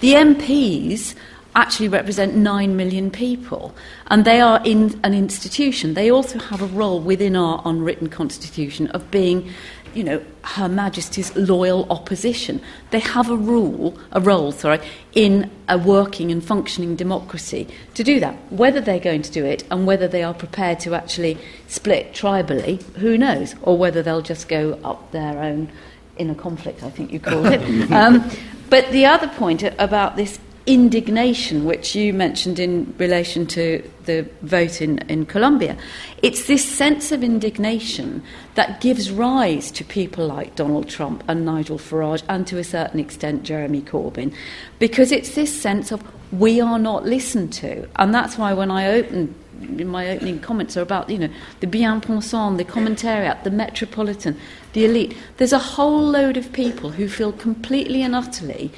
[0.00, 1.14] The MPs
[1.56, 3.74] actually represent 9 million people.
[4.08, 5.94] And they are in an institution.
[5.94, 9.50] They also have a role within our unwritten constitution of being,
[9.94, 12.60] you know, Her Majesty's loyal opposition.
[12.90, 14.80] They have a rule, a role, sorry,
[15.14, 18.34] in a working and functioning democracy to do that.
[18.52, 21.38] Whether they're going to do it and whether they are prepared to actually
[21.68, 23.54] split tribally, who knows?
[23.62, 25.72] Or whether they'll just go up their own
[26.18, 27.90] inner conflict, I think you call it.
[27.90, 28.30] um,
[28.68, 34.82] but the other point about this indignation, which you mentioned in relation to the vote
[34.82, 35.76] in, in Colombia.
[36.22, 38.22] It's this sense of indignation
[38.56, 42.98] that gives rise to people like Donald Trump and Nigel Farage, and to a certain
[42.98, 44.34] extent Jeremy Corbyn,
[44.78, 46.02] because it's this sense of
[46.32, 47.88] we are not listened to.
[47.96, 52.58] And that's why when I open my opening comments are about, you know, the bien-pensant,
[52.58, 54.38] the commentariat, the metropolitan,
[54.74, 55.16] the elite.
[55.38, 58.70] There's a whole load of people who feel completely and utterly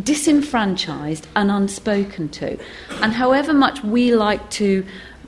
[0.00, 2.58] disenfranchised and unspoken to.
[3.02, 4.84] And however much we like to,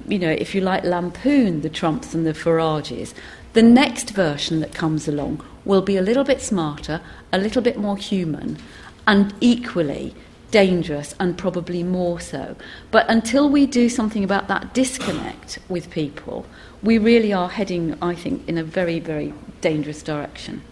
[0.08, 3.14] you know, if you like, lampoon the Trumps and the Farages,
[3.52, 7.00] the next version that comes along will be a little bit smarter,
[7.32, 8.58] a little bit more human,
[9.06, 10.14] and equally
[10.50, 12.56] dangerous and probably more so.
[12.90, 16.46] But until we do something about that disconnect with people,
[16.82, 20.62] we really are heading, I think, in a very, very dangerous direction.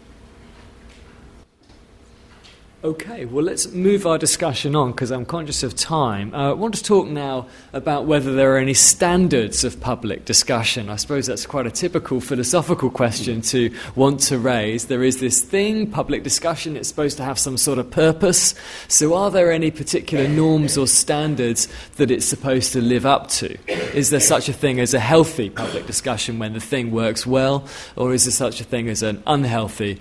[2.85, 6.35] Okay, well, let's move our discussion on because I'm conscious of time.
[6.35, 10.91] Uh, I want to talk now about whether there are any standards of public discussion.
[10.91, 14.87] I suppose that's quite a typical philosophical question to want to raise.
[14.87, 18.53] There is this thing, public discussion, it's supposed to have some sort of purpose.
[18.89, 21.69] So, are there any particular norms or standards
[21.99, 23.57] that it's supposed to live up to?
[23.97, 27.65] Is there such a thing as a healthy public discussion when the thing works well,
[27.95, 30.01] or is there such a thing as an unhealthy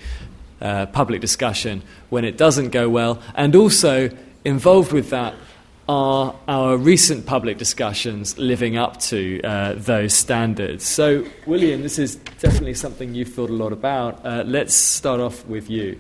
[0.62, 4.10] uh, public discussion when it doesn't go well, and also
[4.46, 5.34] involved with that
[5.90, 10.86] are our recent public discussions living up to uh, those standards?
[10.86, 14.26] So, William, this is definitely something you've thought a lot about.
[14.26, 16.00] Uh, let's start off with you.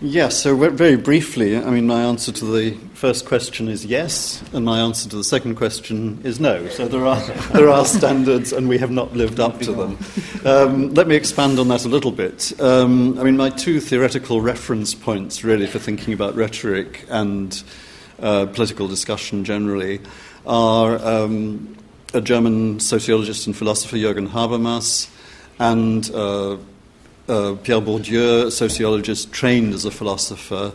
[0.00, 4.64] Yes, so very briefly, I mean, my answer to the first question is yes, and
[4.64, 6.68] my answer to the second question is no.
[6.68, 7.20] So there are,
[7.52, 9.98] there are standards, and we have not lived up to them.
[10.44, 12.52] Um, let me expand on that a little bit.
[12.60, 17.62] Um, I mean, my two theoretical reference points, really, for thinking about rhetoric and
[18.18, 20.00] uh, political discussion generally
[20.44, 21.76] are um,
[22.12, 25.08] a German sociologist and philosopher, Jürgen Habermas,
[25.60, 26.56] and uh,
[27.28, 30.72] uh, Pierre Bourdieu, sociologist trained as a philosopher.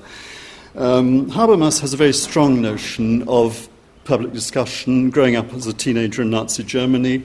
[0.76, 3.70] Um, Habermas has a very strong notion of
[4.04, 7.24] public discussion, growing up as a teenager in Nazi Germany,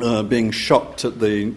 [0.00, 1.52] uh, being shocked at the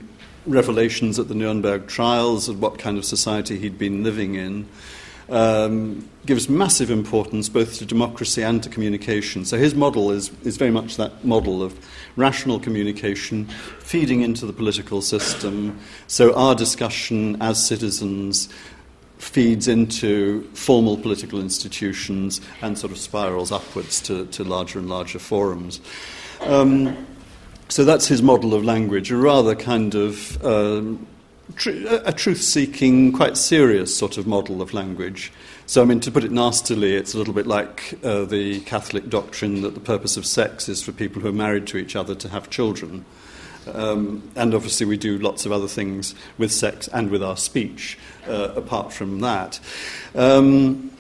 [0.47, 4.67] revelations at the Nuremberg trials of what kind of society he'd been living in
[5.31, 9.45] um, gives massive importance both to democracy and to communication.
[9.45, 11.79] So his model is, is very much that model of
[12.15, 13.45] rational communication
[13.79, 15.79] feeding into the political system.
[16.07, 18.49] So our discussion as citizens
[19.17, 25.19] feeds into formal political institutions and sort of spirals upwards to, to larger and larger
[25.19, 25.79] forums.
[26.41, 27.07] Um,
[27.69, 31.07] so that's his model of language, a rather kind of um,
[32.05, 35.31] a truth seeking, quite serious sort of model of language.
[35.65, 39.09] So, I mean, to put it nastily, it's a little bit like uh, the Catholic
[39.09, 42.13] doctrine that the purpose of sex is for people who are married to each other
[42.15, 43.05] to have children.
[43.73, 47.97] Um, and obviously, we do lots of other things with sex and with our speech
[48.27, 49.59] uh, apart from that.
[50.15, 50.91] Um,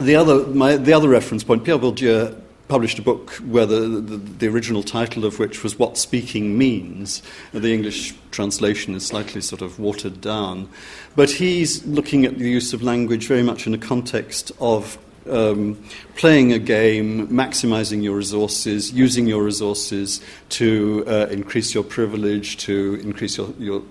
[0.00, 4.16] the, other, my, the other reference point, Pierre Bourdieu published a book where the, the,
[4.16, 7.22] the, original title of which was What Speaking Means.
[7.52, 10.68] The English translation is slightly sort of watered down.
[11.16, 14.98] But he's looking at the use of language very much in a context of
[15.28, 15.82] um,
[16.16, 22.98] playing a game, maximizing your resources, using your resources to uh, increase your privilege, to
[23.02, 23.82] increase your, your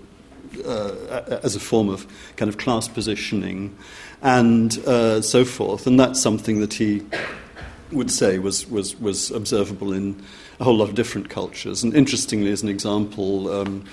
[0.65, 3.75] uh, as a form of kind of class positioning,
[4.21, 5.87] and uh, so forth.
[5.87, 7.03] And that's something that he
[7.91, 10.21] would say was, was, was observable in
[10.59, 11.83] a whole lot of different cultures.
[11.83, 13.85] And interestingly, as an example, um,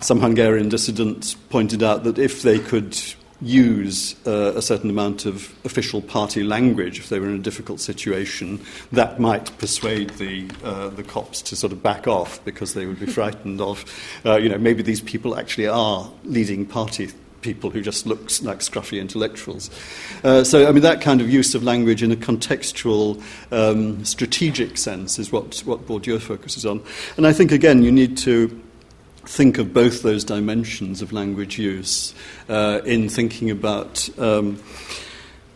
[0.00, 2.98] some Hungarian dissidents pointed out that if they could
[3.40, 7.80] use uh, a certain amount of official party language if they were in a difficult
[7.80, 8.60] situation,
[8.92, 13.00] that might persuade the, uh, the cops to sort of back off because they would
[13.00, 13.84] be frightened of,
[14.24, 17.10] uh, you know, maybe these people actually are leading party
[17.42, 19.70] people who just look like scruffy intellectuals.
[20.24, 23.22] Uh, so, I mean, that kind of use of language in a contextual,
[23.52, 26.82] um, strategic sense is what, what Bourdieu focuses on.
[27.16, 28.60] And I think, again, you need to
[29.24, 32.14] think of both those dimensions of language use
[32.48, 34.08] uh, in thinking about.
[34.18, 34.62] Um,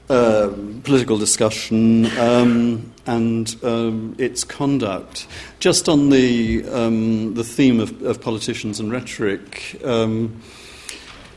[0.08, 0.50] uh,
[0.84, 5.26] political discussion um, and um, its conduct.
[5.58, 9.80] Just on the um, the theme of, of, politicians and rhetoric,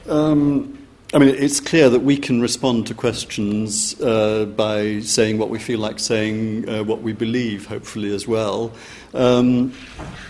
[0.09, 0.79] um,
[1.11, 5.57] I mean, it's clear that we can respond to questions uh, by saying what we
[5.57, 8.71] feel like saying, uh, what we believe, hopefully, as well.
[9.15, 9.73] Um,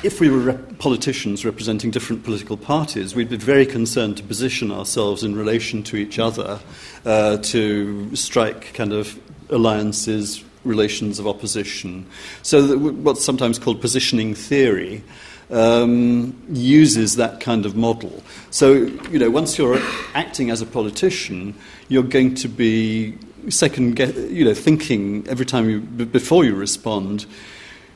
[0.03, 4.71] if we were rep- politicians representing different political parties, we'd be very concerned to position
[4.71, 6.61] ourselves in relation to each other,
[7.03, 9.19] uh, to strike kind of
[9.49, 12.05] alliances, relations of opposition.
[12.41, 15.03] So, what's sometimes called positioning theory
[15.50, 18.24] um, uses that kind of model.
[18.52, 19.80] So, you know, once you're
[20.14, 21.56] acting as a politician,
[21.88, 23.18] you're going to be
[23.50, 27.26] second, get, you know, thinking every time you, before you respond,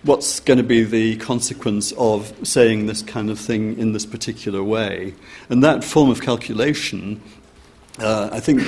[0.04, 4.64] what's going to be the consequence of saying this kind of thing in this particular
[4.64, 5.14] way.
[5.50, 7.22] And that form of calculation,
[8.00, 8.62] uh, I think,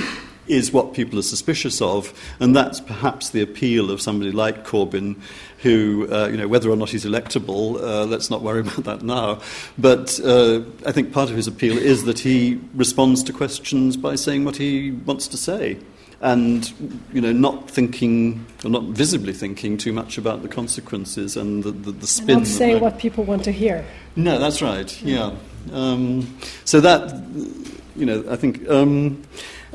[0.48, 5.16] is what people are suspicious of, and that's perhaps the appeal of somebody like Corbyn,
[5.58, 9.02] who, uh, you know, whether or not he's electable, uh, let's not worry about that
[9.02, 9.40] now.
[9.78, 14.14] But uh, I think part of his appeal is that he responds to questions by
[14.14, 15.78] saying what he wants to say.
[16.22, 16.72] And
[17.12, 21.72] you know, not thinking or not visibly thinking too much about the consequences and the,
[21.72, 22.38] the, the spin.
[22.38, 23.84] not say what people want to hear.
[24.16, 25.02] No, that's right.
[25.02, 25.32] Yeah.
[25.72, 27.22] Um, so that
[27.96, 28.66] you know, I think.
[28.68, 29.22] Um,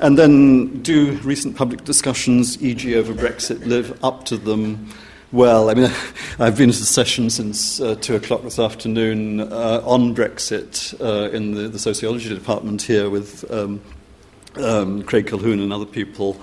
[0.02, 4.90] and then do recent public discussions, e.g., over Brexit, live up to them?
[5.32, 5.92] Well, I mean,
[6.40, 11.30] I've been to a session since uh, two o'clock this afternoon uh, on Brexit uh,
[11.30, 13.80] in the, the, sociology department here with um,
[14.58, 16.36] um, Craig Calhoun and other people.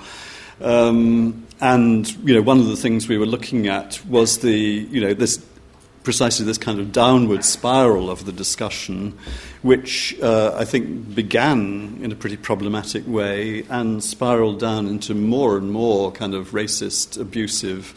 [0.61, 5.01] Um, and you know, one of the things we were looking at was the you
[5.01, 5.45] know this
[6.03, 9.19] precisely this kind of downward spiral of the discussion,
[9.63, 15.57] which uh, I think began in a pretty problematic way and spiraled down into more
[15.57, 17.95] and more kind of racist, abusive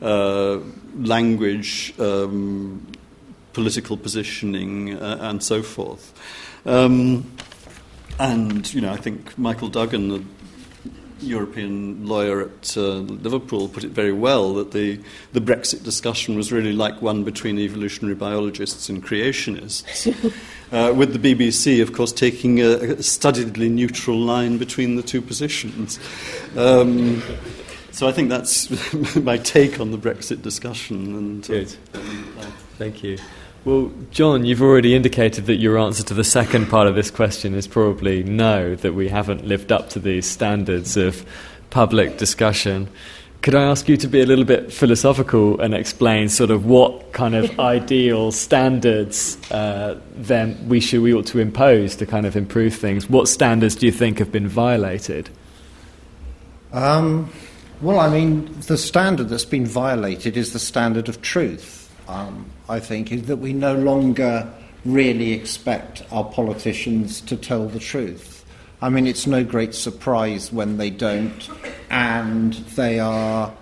[0.00, 0.58] uh,
[0.96, 2.86] language, um,
[3.52, 6.12] political positioning, uh, and so forth.
[6.66, 7.30] Um,
[8.18, 10.24] and, you know, I think Michael Dougan,
[11.22, 15.00] European lawyer at uh, Liverpool put it very well that the,
[15.32, 20.06] the Brexit discussion was really like one between evolutionary biologists and creationists,
[20.72, 25.22] uh, with the BBC, of course, taking a, a studiedly neutral line between the two
[25.22, 25.98] positions.
[26.56, 27.22] Um,
[27.90, 28.70] so I think that's
[29.16, 31.14] my take on the Brexit discussion.
[31.14, 31.76] And, uh, Good.
[32.78, 33.18] Thank you.
[33.64, 37.54] Well, John, you've already indicated that your answer to the second part of this question
[37.54, 41.24] is probably no, that we haven't lived up to these standards of
[41.70, 42.88] public discussion.
[43.40, 47.12] Could I ask you to be a little bit philosophical and explain sort of what
[47.12, 52.34] kind of ideal standards uh, then we should we ought to impose to kind of
[52.34, 53.08] improve things?
[53.08, 55.30] What standards do you think have been violated?
[56.72, 57.32] Um,
[57.80, 62.80] well, I mean, the standard that's been violated is the standard of truth um, I
[62.80, 64.52] think, is that we no longer
[64.84, 68.44] really expect our politicians to tell the truth.
[68.80, 71.48] I mean, it's no great surprise when they don't,
[71.88, 73.52] and they are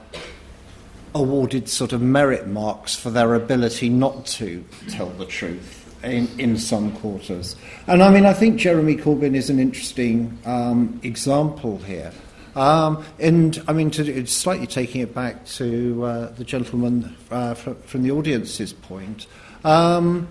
[1.14, 6.56] awarded sort of merit marks for their ability not to tell the truth in, in
[6.56, 7.56] some quarters.
[7.86, 12.12] And I mean, I think Jeremy Corbyn is an interesting um, example here.
[12.56, 17.76] Um, and I mean, to, slightly taking it back to uh, the gentleman uh, from,
[17.82, 19.26] from, the audience's point,
[19.64, 20.28] um,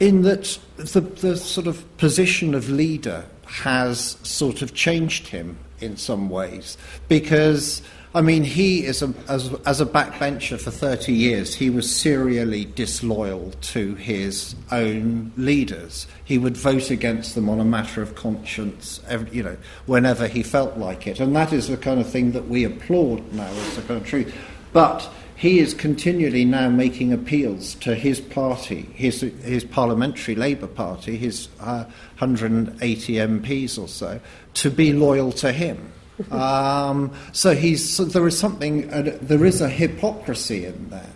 [0.00, 5.96] in that the, the sort of position of leader has sort of changed him in
[5.96, 6.76] some ways
[7.08, 7.82] because
[8.14, 12.64] I mean, he is a, as, as a backbencher for 30 years, he was serially
[12.64, 16.06] disloyal to his own leaders.
[16.24, 20.42] He would vote against them on a matter of conscience, every, you know, whenever he
[20.42, 21.20] felt like it.
[21.20, 24.06] And that is the kind of thing that we applaud now as the kind of
[24.06, 24.34] truth.
[24.72, 31.18] But he is continually now making appeals to his party, his, his parliamentary Labour Party,
[31.18, 31.84] his uh,
[32.18, 34.18] 180 MPs or so,
[34.54, 35.92] to be loyal to him.
[36.30, 41.10] Um, so he's, so there is something, uh, there is a hypocrisy in there.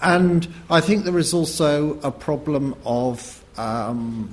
[0.00, 4.28] And I think there is also a problem of um,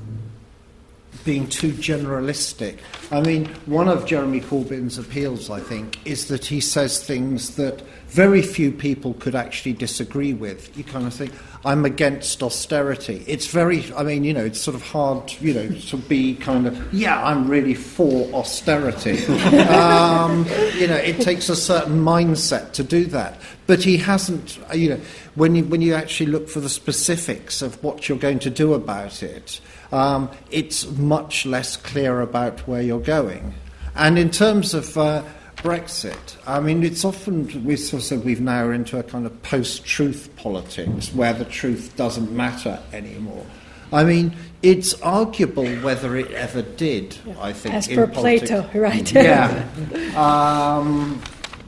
[1.23, 2.79] being too generalistic.
[3.11, 7.81] I mean, one of Jeremy Corbyn's appeals, I think, is that he says things that
[8.07, 10.77] very few people could actually disagree with.
[10.77, 11.31] You kind of think,
[11.63, 13.23] I'm against austerity.
[13.25, 16.67] It's very, I mean, you know, it's sort of hard, you know, to be kind
[16.67, 19.25] of, yeah, I'm really for austerity.
[19.67, 20.45] um,
[20.75, 23.39] you know, it takes a certain mindset to do that.
[23.65, 24.99] But he hasn't, you know,
[25.35, 28.73] when you, when you actually look for the specifics of what you're going to do
[28.73, 29.61] about it,
[29.91, 33.53] um, it's much less clear about where you're going.
[33.95, 35.23] And in terms of, uh,
[35.57, 36.37] Brexit.
[36.47, 40.35] I mean, it's often we sort of said we've now into a kind of post-truth
[40.35, 43.45] politics where the truth doesn't matter anymore.
[43.93, 47.17] I mean, it's arguable whether it ever did.
[47.25, 47.35] Yeah.
[47.39, 49.11] I think, as per Plato, right?
[49.13, 49.67] yeah.
[50.11, 51.21] Um,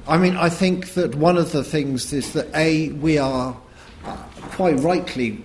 [0.08, 3.56] I mean, I think that one of the things is that a we are
[4.04, 4.18] uh,
[4.52, 5.44] quite rightly.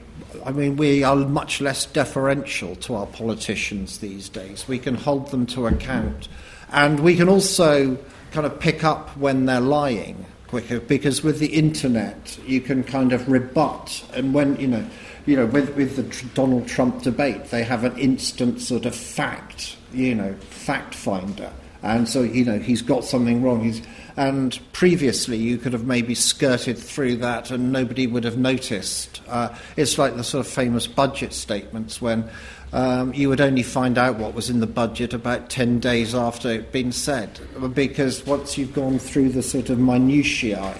[0.49, 4.66] I mean, we are much less deferential to our politicians these days.
[4.66, 6.28] We can hold them to account,
[6.72, 7.99] and we can also
[8.30, 13.12] kind of pick up when they're lying quicker because with the internet you can kind
[13.12, 14.03] of rebut.
[14.14, 14.86] And when you know
[15.26, 19.76] you know with with the Donald Trump debate they have an instant sort of fact
[19.92, 21.53] you know fact finder.
[21.82, 23.62] And so you know he's got something wrong.
[23.62, 23.82] He's
[24.18, 29.54] and previously you could have maybe skirted through that and nobody would have noticed uh,
[29.76, 32.28] it's like the sort of famous budget statements when
[32.72, 36.50] um, you would only find out what was in the budget about 10 days after
[36.50, 37.40] it had been said,
[37.72, 40.74] because once you've gone through the sort of minutiae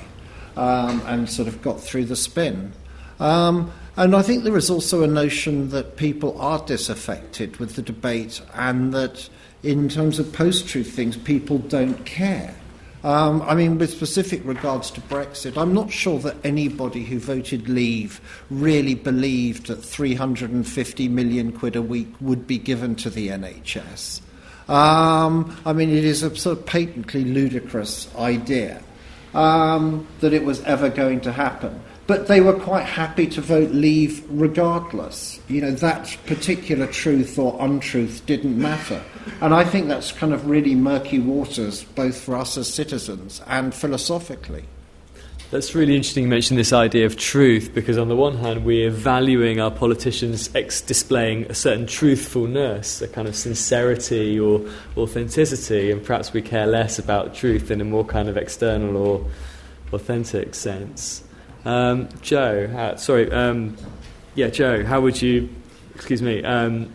[0.57, 2.73] um, and sort of got through the spin.
[3.21, 7.83] Um, and I think there is also a notion that people are disaffected with the
[7.83, 9.29] debate, and that
[9.63, 12.55] in terms of post truth things, people don't care.
[13.05, 17.69] Um, I mean, with specific regards to Brexit, I'm not sure that anybody who voted
[17.69, 18.21] Leave
[18.51, 24.21] really believed that 350 million quid a week would be given to the NHS.
[24.69, 28.83] Um, I mean, it is a sort of patently ludicrous idea
[29.33, 33.71] um, that it was ever going to happen but they were quite happy to vote
[33.71, 35.39] leave regardless.
[35.47, 39.03] You know, that particular truth or untruth didn't matter.
[39.43, 43.75] And I think that's kind of really murky waters, both for us as citizens and
[43.75, 44.65] philosophically.
[45.51, 48.91] That's really interesting you mentioned this idea of truth because, on the one hand, we're
[48.91, 56.03] valuing our politicians ex- displaying a certain truthfulness, a kind of sincerity or authenticity, and
[56.03, 59.27] perhaps we care less about truth in a more kind of external or
[59.93, 61.23] authentic sense.
[61.69, 63.77] Um, Jo, how, sorry, um,
[64.35, 65.51] yeah, Jo, how would you,
[65.95, 66.91] excuse me, um,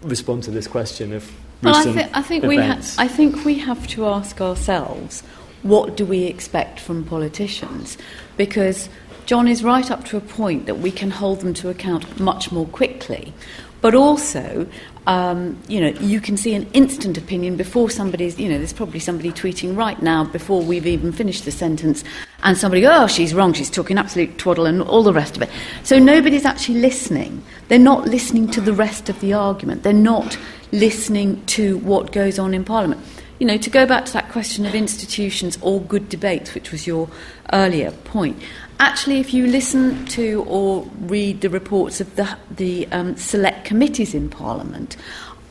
[0.00, 1.30] respond to this question of
[1.62, 2.96] well, recent I, th- I think events?
[2.96, 5.22] we ha- I think we have to ask ourselves
[5.62, 7.98] what do we expect from politicians?
[8.38, 8.88] Because
[9.26, 12.50] John is right up to a point that we can hold them to account much
[12.50, 13.34] more quickly.
[13.82, 14.66] But also,
[15.06, 19.00] um, you know, you can see an instant opinion before somebody's, you know, there's probably
[19.00, 22.04] somebody tweeting right now before we've even finished the sentence,
[22.42, 25.50] and somebody, oh, she's wrong, she's talking absolute twaddle, and all the rest of it.
[25.82, 27.42] So nobody's actually listening.
[27.68, 29.82] They're not listening to the rest of the argument.
[29.82, 30.38] They're not
[30.72, 33.00] listening to what goes on in Parliament
[33.40, 36.86] you know, to go back to that question of institutions or good debates, which was
[36.86, 37.08] your
[37.54, 38.40] earlier point,
[38.80, 44.14] actually, if you listen to or read the reports of the, the um, select committees
[44.14, 44.96] in Parliament,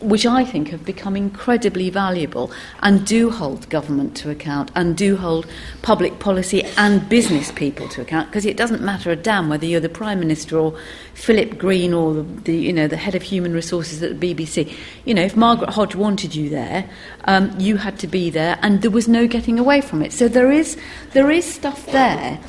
[0.01, 2.51] which I think have become incredibly valuable
[2.81, 5.45] and do hold government to account and do hold
[5.81, 9.81] public policy and business people to account because it doesn't matter a damn whether you're
[9.81, 10.77] the Prime Minister or
[11.15, 14.73] Philip Green or the, the you know the head of human resources at the BBC.
[15.03, 16.89] You know, if Margaret Hodge wanted you there,
[17.25, 20.13] um, you had to be there and there was no getting away from it.
[20.13, 20.77] So there is,
[21.11, 22.39] there is stuff there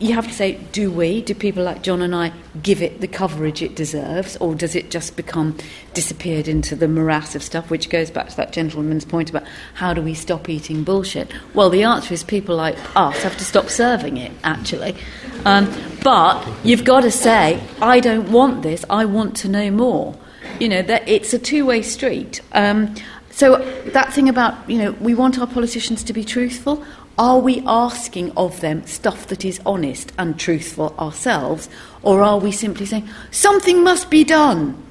[0.00, 2.32] you have to say, do we, do people like John and I
[2.62, 5.56] give it the coverage it deserves, or does it just become
[5.92, 9.94] disappeared into the morass of stuff, which goes back to that gentleman's point about how
[9.94, 11.32] do we stop eating bullshit?
[11.54, 14.96] Well, the answer is people like us have to stop serving it, actually.
[15.44, 15.72] Um,
[16.02, 20.16] but you've got to say, I don't want this, I want to know more.
[20.60, 22.40] You know, that it's a two way street.
[22.52, 22.94] Um,
[23.30, 26.84] so that thing about, you know, we want our politicians to be truthful.
[27.16, 31.68] Are we asking of them stuff that is honest and truthful ourselves,
[32.02, 34.82] or are we simply saying, something must be done?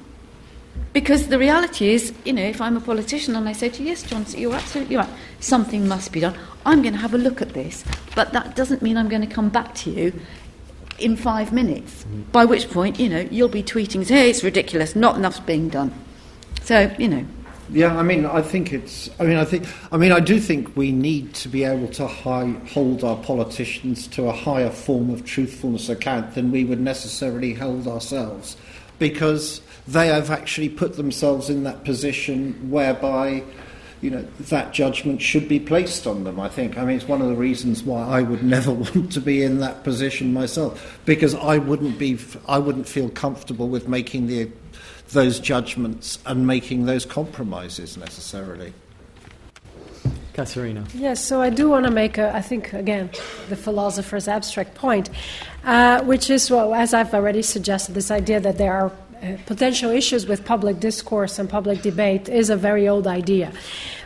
[0.94, 3.88] Because the reality is, you know, if I'm a politician and I say to you,
[3.88, 5.08] yes, John, you're absolutely right,
[5.40, 8.80] something must be done, I'm going to have a look at this, but that doesn't
[8.80, 10.18] mean I'm going to come back to you
[10.98, 12.22] in five minutes, mm-hmm.
[12.30, 15.92] by which point, you know, you'll be tweeting, hey, it's ridiculous, not enough's being done.
[16.62, 17.26] So, you know,
[17.70, 19.08] yeah, I mean, I think it's.
[19.18, 19.66] I mean, I think.
[19.90, 24.06] I mean, I do think we need to be able to high, hold our politicians
[24.08, 28.56] to a higher form of truthfulness account than we would necessarily hold ourselves,
[28.98, 33.42] because they have actually put themselves in that position whereby,
[34.02, 36.38] you know, that judgment should be placed on them.
[36.38, 36.76] I think.
[36.76, 39.60] I mean, it's one of the reasons why I would never want to be in
[39.60, 42.18] that position myself, because I wouldn't be.
[42.46, 44.50] I wouldn't feel comfortable with making the
[45.14, 48.72] those judgments and making those compromises necessarily.
[50.34, 50.84] Catarina.
[50.94, 53.08] Yes, so I do want to make, a, I think, again,
[53.48, 55.08] the philosopher's abstract point,
[55.64, 58.92] uh, which is, well, as I've already suggested, this idea that there are
[59.22, 63.52] uh, potential issues with public discourse and public debate is a very old idea.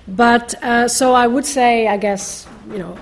[0.06, 2.98] But uh, so I would say, I guess, you know,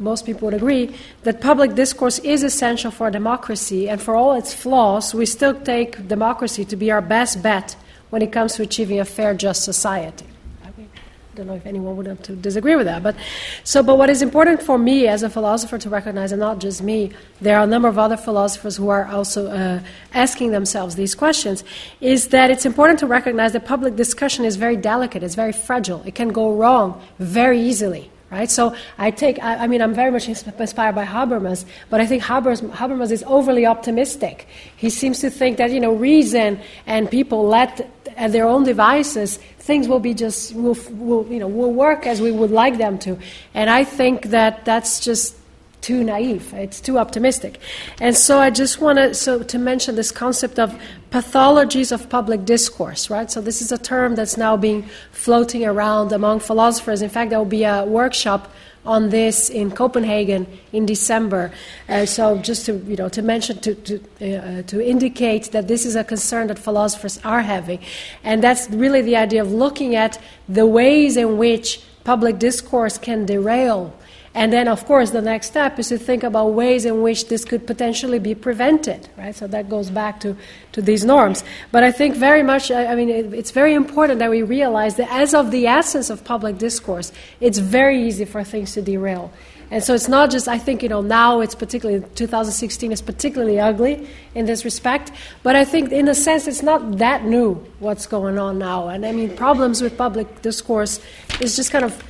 [0.00, 4.54] most people would agree, that public discourse is essential for democracy, and for all its
[4.54, 7.76] flaws, we still take democracy to be our best bet
[8.08, 10.24] when it comes to achieving a fair, just society.
[10.64, 10.88] I, mean,
[11.34, 13.14] don't know if anyone would have to disagree with that, but
[13.62, 13.82] so.
[13.82, 17.12] But what is important for me as a philosopher to recognize, and not just me,
[17.40, 19.80] there are a number of other philosophers who are also uh,
[20.14, 21.62] asking themselves these questions,
[22.00, 26.02] is that it's important to recognize that public discussion is very delicate, it's very fragile,
[26.06, 28.50] it can go wrong very easily right?
[28.50, 32.22] So I take, I, I, mean, I'm very much inspired by Habermas, but I think
[32.22, 34.46] Habermas, Habermas is overly optimistic.
[34.76, 39.38] He seems to think that, you know, reason and people let at their own devices,
[39.58, 42.98] things will be just, will, will, you know, will work as we would like them
[42.98, 43.18] to.
[43.54, 45.36] And I think that that's just
[45.80, 46.52] too naive.
[46.54, 47.58] It's too optimistic.
[48.00, 50.78] And so I just want to so to mention this concept of
[51.10, 53.30] pathologies of public discourse, right?
[53.30, 57.02] So this is a term that's now being floating around among philosophers.
[57.02, 58.50] In fact, there will be a workshop
[58.86, 61.52] on this in Copenhagen in December.
[61.88, 65.84] Uh, so just to you know to mention to to, uh, to indicate that this
[65.84, 67.78] is a concern that philosophers are having,
[68.24, 70.18] and that's really the idea of looking at
[70.48, 73.94] the ways in which public discourse can derail
[74.32, 77.44] and then, of course, the next step is to think about ways in which this
[77.44, 79.34] could potentially be prevented, right?
[79.34, 80.36] So that goes back to,
[80.72, 81.42] to these norms.
[81.72, 85.10] But I think very much, I mean, it, it's very important that we realize that
[85.10, 87.10] as of the essence of public discourse,
[87.40, 89.32] it's very easy for things to derail.
[89.72, 93.60] And so it's not just, I think, you know, now it's particularly, 2016 is particularly
[93.60, 95.12] ugly in this respect,
[95.44, 98.88] but I think in a sense it's not that new what's going on now.
[98.88, 101.00] And I mean, problems with public discourse
[101.40, 102.09] is just kind of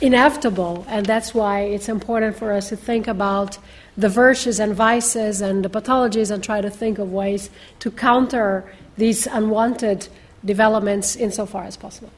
[0.00, 3.58] inevitable, and that's why it's important for us to think about
[3.96, 8.70] the virtues and vices and the pathologies and try to think of ways to counter
[8.96, 10.08] these unwanted
[10.44, 12.10] developments insofar as possible.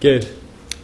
[0.00, 0.28] Good.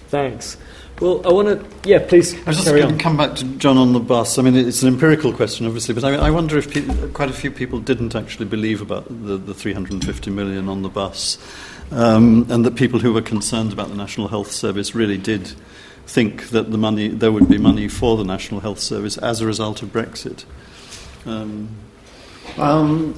[0.08, 0.56] Thanks.
[1.00, 2.34] Well, I want to, yeah, please.
[2.34, 4.36] I was just going to come back to John on the bus.
[4.38, 7.34] I mean, it's an empirical question, obviously, but I, I wonder if pe- quite a
[7.34, 11.38] few people didn't actually believe about the, the 350 million on the bus,
[11.92, 15.52] um, and that people who were concerned about the National Health Service really did
[16.08, 19.46] think that the money there would be money for the National Health Service as a
[19.46, 20.44] result of Brexit.
[21.26, 21.68] Um,
[22.56, 23.14] Um,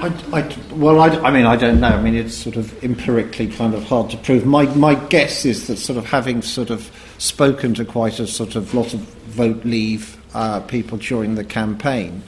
[0.00, 1.88] I, I, well, I, I mean, I don't know.
[1.88, 4.46] I mean, it's sort of empirically kind of hard to prove.
[4.46, 8.54] My, my guess is that sort of having sort of spoken to quite a sort
[8.54, 12.22] of lot of vote leave uh, people during the campaign,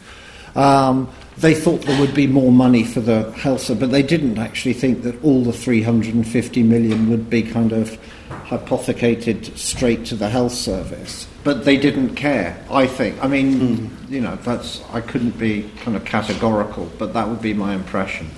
[0.57, 1.09] um,
[1.39, 4.75] they thought there would be more money for the health service, but they didn't actually
[4.75, 7.97] think that all the 350 million would be kind of
[8.31, 11.27] hypothecated straight to the health service.
[11.45, 13.23] But they didn't care, I think.
[13.23, 14.13] I mean, hmm.
[14.13, 18.31] you know, that's I couldn't be kind of categorical, but that would be my impression.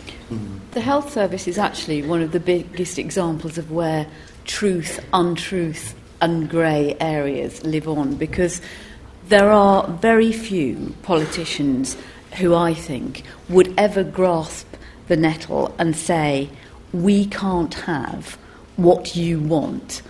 [0.73, 4.07] The health service is actually one of the biggest examples of where
[4.45, 8.63] truth, untruth, and grey areas live on because
[9.29, 11.97] there are very few politicians
[12.39, 14.67] who I think would ever grasp
[15.09, 16.49] the nettle and say,
[16.93, 18.39] we can't have
[18.83, 20.03] what you want,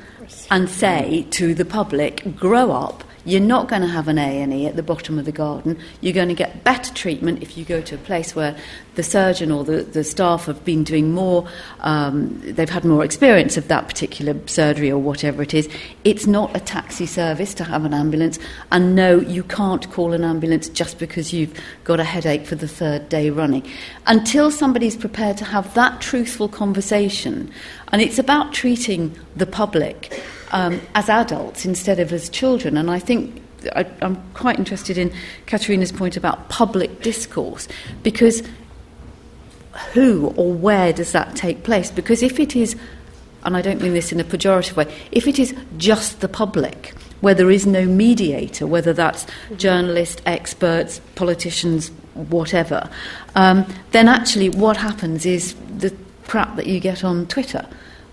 [0.51, 3.05] and say to the public, grow up.
[3.25, 5.79] You're not going to have an A&E at the bottom of the garden.
[6.01, 8.57] You're going to get better treatment if you go to a place where
[8.95, 11.49] the surgeon or the, the staff have been doing more,
[11.81, 15.68] um, they've had more experience of that particular surgery or whatever it is.
[16.05, 18.39] It's not a taxi service to have an ambulance.
[18.70, 22.68] And no, you can't call an ambulance just because you've got a headache for the
[22.68, 23.66] third day running.
[24.07, 27.51] Until somebody's prepared to have that truthful conversation,
[27.93, 30.23] and it's about treating the public
[30.53, 32.77] um, as adults instead of as children.
[32.77, 33.43] And I think
[33.75, 35.13] I, I'm quite interested in
[35.47, 37.69] Catarina's point about public discourse
[38.03, 38.43] because
[39.93, 41.91] who or where does that take place?
[41.91, 42.77] Because if it is,
[43.45, 46.95] and I don't mean this in a pejorative way, if it is just the public,
[47.21, 49.27] where there is no mediator, whether that's
[49.57, 52.91] journalists, experts, politicians, whatever,
[53.37, 55.95] um, then actually what happens is the
[56.27, 57.67] crap that you get on Twitter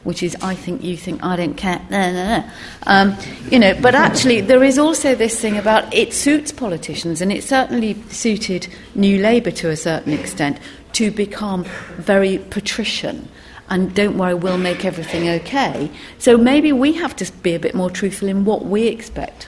[0.03, 2.49] which is I think, you think, I don't care, no, no, no.
[2.87, 3.17] Um,
[3.49, 7.43] you know, but actually there is also this thing about it suits politicians, and it
[7.43, 10.59] certainly suited New Labour to a certain extent
[10.93, 11.65] to become
[11.97, 13.27] very patrician.
[13.69, 15.91] And don't worry, we'll make everything okay.
[16.17, 19.47] So maybe we have to be a bit more truthful in what we expect.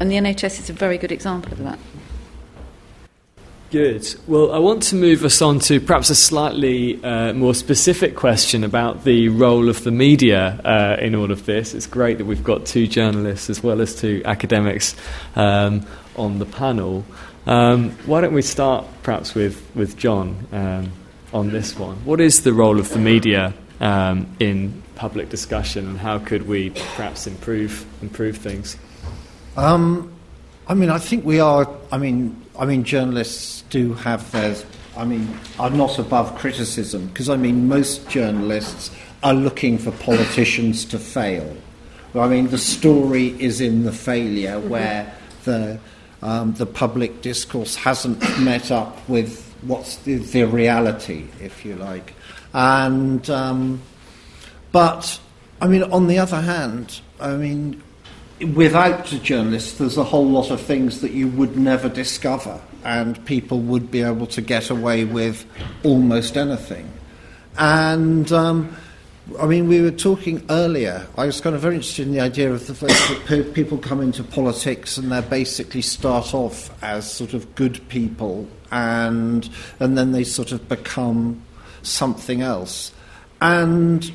[0.00, 1.78] And the NHS is a very good example of that.
[3.72, 4.14] Good.
[4.28, 8.62] Well, I want to move us on to perhaps a slightly uh, more specific question
[8.62, 11.74] about the role of the media uh, in all of this.
[11.74, 14.94] It's great that we've got two journalists as well as two academics
[15.34, 17.04] um, on the panel.
[17.48, 20.92] Um, why don't we start perhaps with, with John um,
[21.32, 21.96] on this one?
[22.04, 26.70] What is the role of the media um, in public discussion and how could we
[26.70, 28.76] perhaps improve, improve things?
[29.56, 30.12] Um,
[30.68, 31.68] I mean, I think we are.
[31.92, 34.56] I mean, I mean, journalists do have their.
[34.96, 38.90] I mean, I'm not above criticism because I mean, most journalists
[39.22, 41.56] are looking for politicians to fail.
[42.14, 45.12] I mean, the story is in the failure where
[45.44, 45.78] the
[46.22, 52.14] um, the public discourse hasn't met up with what's the, the reality, if you like,
[52.52, 53.28] and.
[53.30, 53.82] Um,
[54.76, 55.18] but
[55.60, 57.82] I mean, on the other hand, I mean,
[58.40, 63.24] without the journalists, there's a whole lot of things that you would never discover, and
[63.24, 65.46] people would be able to get away with
[65.84, 66.90] almost anything.
[67.58, 68.76] And um,
[69.40, 71.06] I mean, we were talking earlier.
[71.16, 74.00] I was kind of very interested in the idea of the fact that people come
[74.00, 79.48] into politics and they basically start off as sort of good people, and
[79.80, 81.42] and then they sort of become
[81.82, 82.92] something else.
[83.40, 84.10] And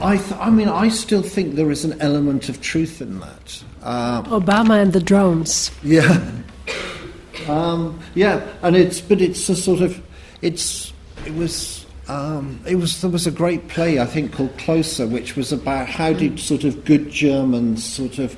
[0.00, 3.64] I, th- I mean, I still think there is an element of truth in that.
[3.82, 5.70] Uh, Obama and the drones.
[5.82, 6.30] yeah,
[7.48, 10.00] um, yeah, and it's but it's a sort of
[10.40, 10.92] it's
[11.26, 15.36] it was um, it was there was a great play I think called Closer, which
[15.36, 18.36] was about how did sort of good Germans sort of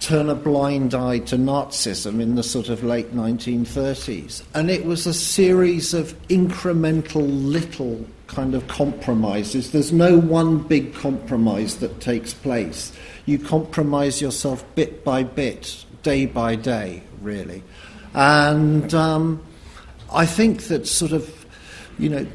[0.00, 5.06] turn a blind eye to Nazism in the sort of late 1930s, and it was
[5.06, 9.72] a series of incremental little kind of compromises.
[9.72, 12.92] There's no one big compromise that takes place.
[13.24, 17.62] You compromise yourself bit by bit, day by day, really.
[18.14, 19.42] And um,
[20.12, 21.46] I think that sort of,
[21.98, 22.26] you know,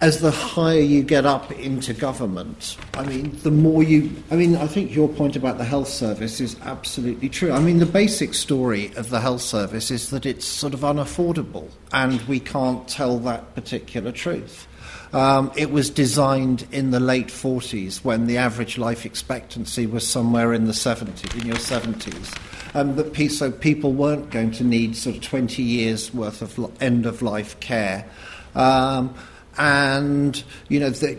[0.00, 4.10] as the higher you get up into government, I mean, the more you.
[4.30, 7.52] I mean, I think your point about the health service is absolutely true.
[7.52, 11.68] I mean, the basic story of the health service is that it's sort of unaffordable,
[11.92, 14.66] and we can't tell that particular truth.
[15.12, 20.52] Um, it was designed in the late 40s when the average life expectancy was somewhere
[20.52, 22.38] in the 70s, in your 70s.
[22.74, 27.06] Um, that so people weren't going to need sort of 20 years worth of end
[27.06, 28.08] of life care.
[28.54, 29.12] Um,
[29.58, 31.18] and you know, the,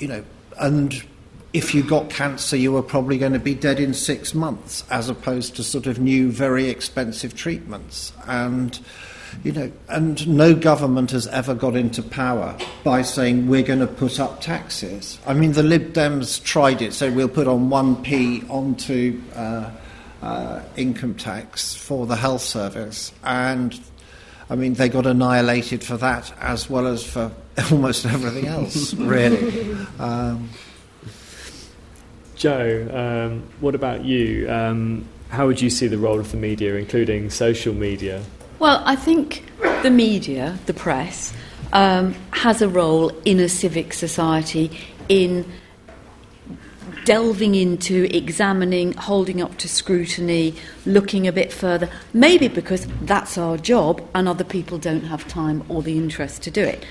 [0.00, 0.24] you know,
[0.58, 1.00] and
[1.52, 5.08] if you got cancer, you were probably going to be dead in six months, as
[5.08, 8.12] opposed to sort of new, very expensive treatments.
[8.26, 8.78] And
[9.44, 13.86] you know, and no government has ever got into power by saying we're going to
[13.86, 15.18] put up taxes.
[15.26, 19.70] I mean, the Lib Dems tried it, so we'll put on one p onto uh,
[20.22, 23.78] uh, income tax for the health service, and
[24.50, 27.30] I mean, they got annihilated for that as well as for
[27.70, 29.76] almost everything else, really.
[29.98, 30.48] Um,
[32.36, 34.48] Jo, um, what about you?
[34.48, 38.22] Um, how would you see the role of the media, including social media?
[38.58, 39.44] Well, I think
[39.82, 41.32] the media, the press,
[41.72, 44.76] um, has a role in a civic society
[45.08, 45.44] in
[47.04, 50.56] delving into, examining, holding up to scrutiny,
[50.86, 55.62] looking a bit further, maybe because that's our job and other people don't have time
[55.68, 56.84] or the interest to do it.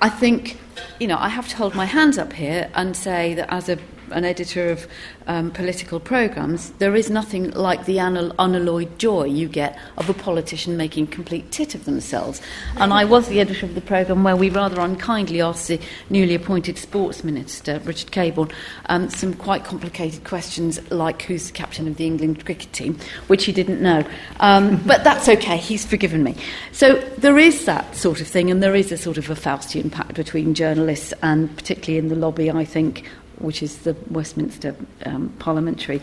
[0.00, 0.58] I think,
[0.98, 3.78] you know, I have to hold my hands up here and say that as a
[4.10, 4.86] an editor of
[5.26, 10.76] um, political programmes, there is nothing like the unalloyed joy you get of a politician
[10.76, 12.40] making complete tit of themselves.
[12.76, 16.34] And I was the editor of the programme where we rather unkindly asked the newly
[16.34, 18.52] appointed sports minister, Richard Caborn,
[18.86, 22.98] um, some quite complicated questions like who's the captain of the England cricket team,
[23.28, 24.04] which he didn't know.
[24.40, 26.36] Um, but that's okay, he's forgiven me.
[26.72, 29.90] So there is that sort of thing, and there is a sort of a Faustian
[29.90, 33.04] pact between journalists and particularly in the lobby, I think,
[33.40, 34.74] which is the Westminster
[35.06, 36.00] um, parliamentary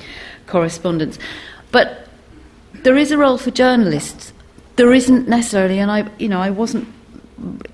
[0.47, 1.17] correspondence.
[1.71, 2.07] But
[2.83, 4.33] there is a role for journalists.
[4.75, 6.87] There isn't necessarily, and I, you know, I wasn't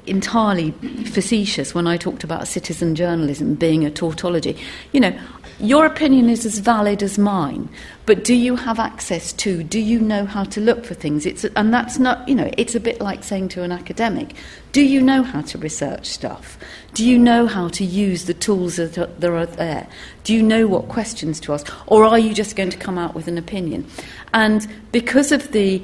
[0.06, 0.72] entirely
[1.06, 4.58] facetious when I talked about citizen journalism being a tautology.
[4.92, 5.20] You know,
[5.60, 7.70] your opinion is as valid as mine,
[8.06, 11.26] but do you have access to, do you know how to look for things?
[11.26, 14.34] It's, and that's not, you know, it's a bit like saying to an academic,
[14.74, 16.58] do you know how to research stuff?
[16.94, 19.88] Do you know how to use the tools that are, there?
[20.24, 21.68] Do you know what questions to ask?
[21.92, 23.88] Or are you just going to come out with an opinion?
[24.34, 25.82] And because of the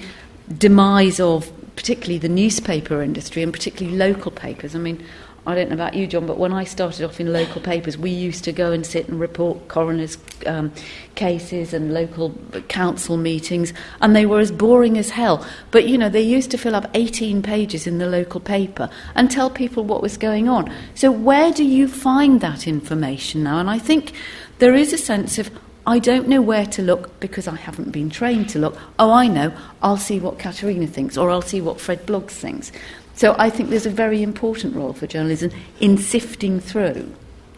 [0.57, 5.03] demise of particularly the newspaper industry and particularly local papers, I mean,
[5.47, 8.11] I don't know about you, John, but when I started off in local papers, we
[8.11, 10.71] used to go and sit and report coroners' um,
[11.15, 12.35] cases and local
[12.67, 15.45] council meetings, and they were as boring as hell.
[15.71, 19.31] But you know, they used to fill up 18 pages in the local paper and
[19.31, 20.71] tell people what was going on.
[20.93, 23.59] So, where do you find that information now?
[23.59, 24.13] And I think
[24.59, 25.49] there is a sense of
[25.87, 28.77] I don't know where to look because I haven't been trained to look.
[28.99, 29.51] Oh, I know.
[29.81, 32.71] I'll see what Catarina thinks, or I'll see what Fred Bloggs thinks.
[33.19, 35.51] So I think there's a very important role for journalism
[35.81, 37.13] in sifting through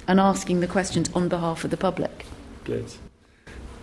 [0.07, 2.25] and asking the questions on behalf of the public.
[2.63, 2.91] Good.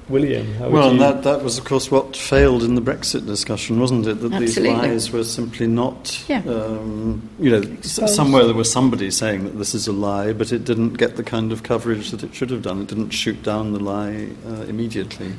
[0.09, 0.99] William, how well, you...
[0.99, 4.14] that, that was, of course, what failed in the Brexit discussion, wasn't it?
[4.14, 4.74] That Absolutely.
[4.74, 6.43] these lies were simply not, yeah.
[6.49, 10.51] um, you know, s- somewhere there was somebody saying that this is a lie, but
[10.51, 12.81] it didn't get the kind of coverage that it should have done.
[12.81, 15.33] It didn't shoot down the lie uh, immediately.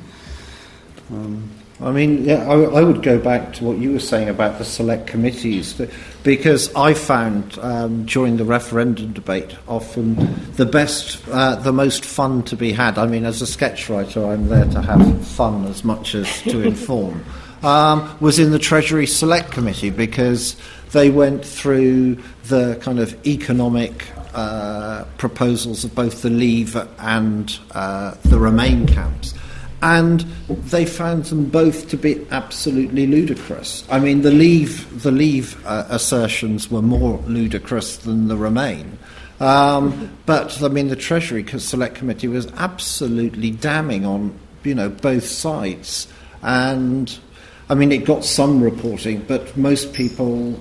[1.12, 1.50] Um,
[1.82, 4.66] I mean, yeah, I, I, would go back to what you were saying about the
[4.66, 5.80] select committees,
[6.24, 10.16] because I found um, during the referendum debate often
[10.56, 12.98] the best, uh, the most fun to be had.
[12.98, 16.62] I mean, as a sketch writer, I'm there to have fun as much as to
[16.68, 17.24] inform.
[17.64, 20.58] Um, was in the Treasury Select Committee because
[20.92, 22.16] they went through
[22.46, 29.34] the kind of economic uh, proposals of both the Leave and uh, the Remain camps
[29.82, 33.86] and they found them both to be absolutely ludicrous.
[33.90, 38.98] I mean, the leave the leave uh, assertions were more ludicrous than the remain.
[39.40, 45.26] Um, but I mean, the Treasury Select Committee was absolutely damning on you know both
[45.26, 46.08] sides,
[46.42, 47.18] and
[47.70, 50.60] I mean, it got some reporting, but most people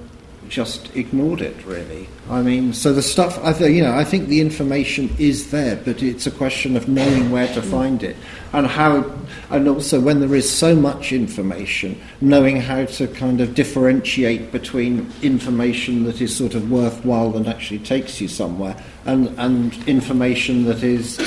[0.48, 1.64] just ignored it.
[1.64, 5.50] Really, I mean, so the stuff I th- you know, I think the information is
[5.50, 8.16] there, but it's a question of knowing where to find it
[8.52, 9.04] and how,
[9.50, 15.12] and also when there is so much information, knowing how to kind of differentiate between
[15.22, 18.74] information that is sort of worthwhile and actually takes you somewhere,
[19.04, 21.18] and, and information that is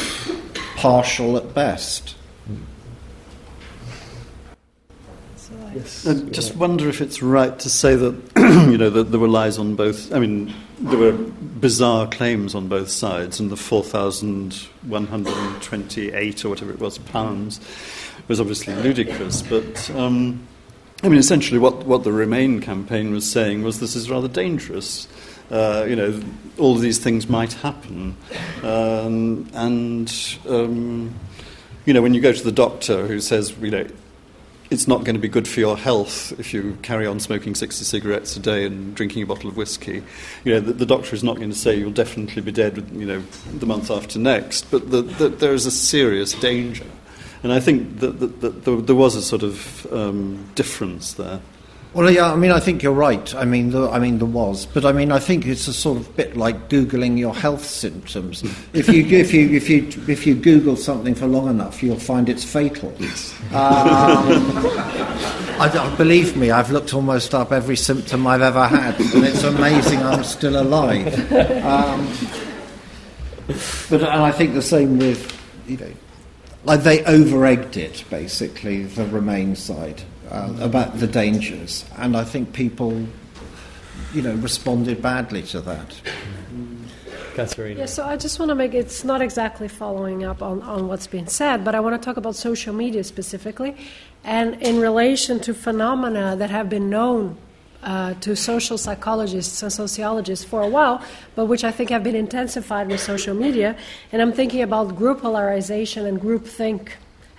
[0.78, 2.15] partial at best.
[5.36, 6.07] So I Yes.
[6.07, 8.13] I just wonder if it's right to say that
[8.72, 10.13] you know that there were lies on both.
[10.13, 14.53] I mean, there were bizarre claims on both sides, and the four thousand
[14.84, 17.59] one hundred and twenty-eight or whatever it was pounds
[18.28, 19.41] was obviously ludicrous.
[19.41, 20.45] But um,
[21.03, 25.07] I mean, essentially, what what the Remain campaign was saying was this is rather dangerous.
[25.49, 26.22] Uh, you know,
[26.57, 28.15] all of these things might happen,
[28.63, 31.13] um, and um,
[31.86, 33.86] you know, when you go to the doctor who says, you know,
[34.72, 37.84] it's not going to be good for your health if you carry on smoking 60
[37.84, 40.01] cigarettes a day and drinking a bottle of whiskey.
[40.45, 43.05] You know, the, the doctor is not going to say you'll definitely be dead, you
[43.05, 43.22] know,
[43.53, 46.86] the month after next, but the, the, there is a serious danger.
[47.43, 51.41] And I think that, that, that there, was a sort of um, difference there.
[51.93, 53.35] Well, yeah, I mean, I think you're right.
[53.35, 55.97] I mean, the, I mean, there was, but I mean, I think it's a sort
[55.97, 58.43] of bit like googling your health symptoms.
[58.73, 62.29] if you if you if you if you Google something for long enough, you'll find
[62.29, 62.89] it's fatal.
[62.89, 63.03] Um,
[65.59, 69.43] I, I- believe me, I've looked almost up every symptom I've ever had, and it's
[69.43, 71.13] amazing I'm still alive.
[71.33, 72.07] Um,
[73.89, 75.37] but and I think the same with
[75.67, 75.91] you know,
[76.63, 82.23] like they over egged it basically the Remain side uh, about the dangers, and I
[82.23, 83.05] think people,
[84.13, 86.01] you know, responded badly to that.
[87.36, 87.82] Catarina.
[87.82, 91.07] Yeah, so I just want to make it's not exactly following up on, on what's
[91.07, 93.75] been said, but I want to talk about social media specifically
[94.23, 97.38] and in relation to phenomena that have been known
[97.84, 101.03] uh, to social psychologists and sociologists for a while,
[101.36, 103.75] but which I think have been intensified with social media.
[104.11, 106.89] And I'm thinking about group polarization and group groupthink.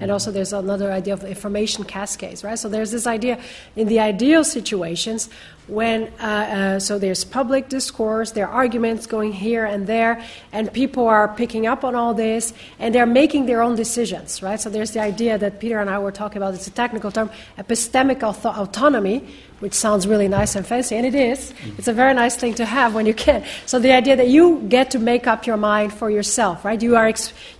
[0.02, 2.58] And also, there's another idea of information cascades, right?
[2.58, 3.38] So, there's this idea
[3.76, 5.30] in the ideal situations
[5.68, 10.72] when, uh, uh, so there's public discourse, there are arguments going here and there, and
[10.72, 14.60] people are picking up on all this, and they're making their own decisions, right?
[14.60, 17.30] So, there's the idea that Peter and I were talking about, it's a technical term,
[17.56, 19.24] epistemic auto- autonomy,
[19.62, 21.54] which sounds really nice and fancy, and it is.
[21.78, 23.44] It's a very nice thing to have when you can.
[23.64, 26.82] So the idea that you get to make up your mind for yourself, right?
[26.82, 27.12] You are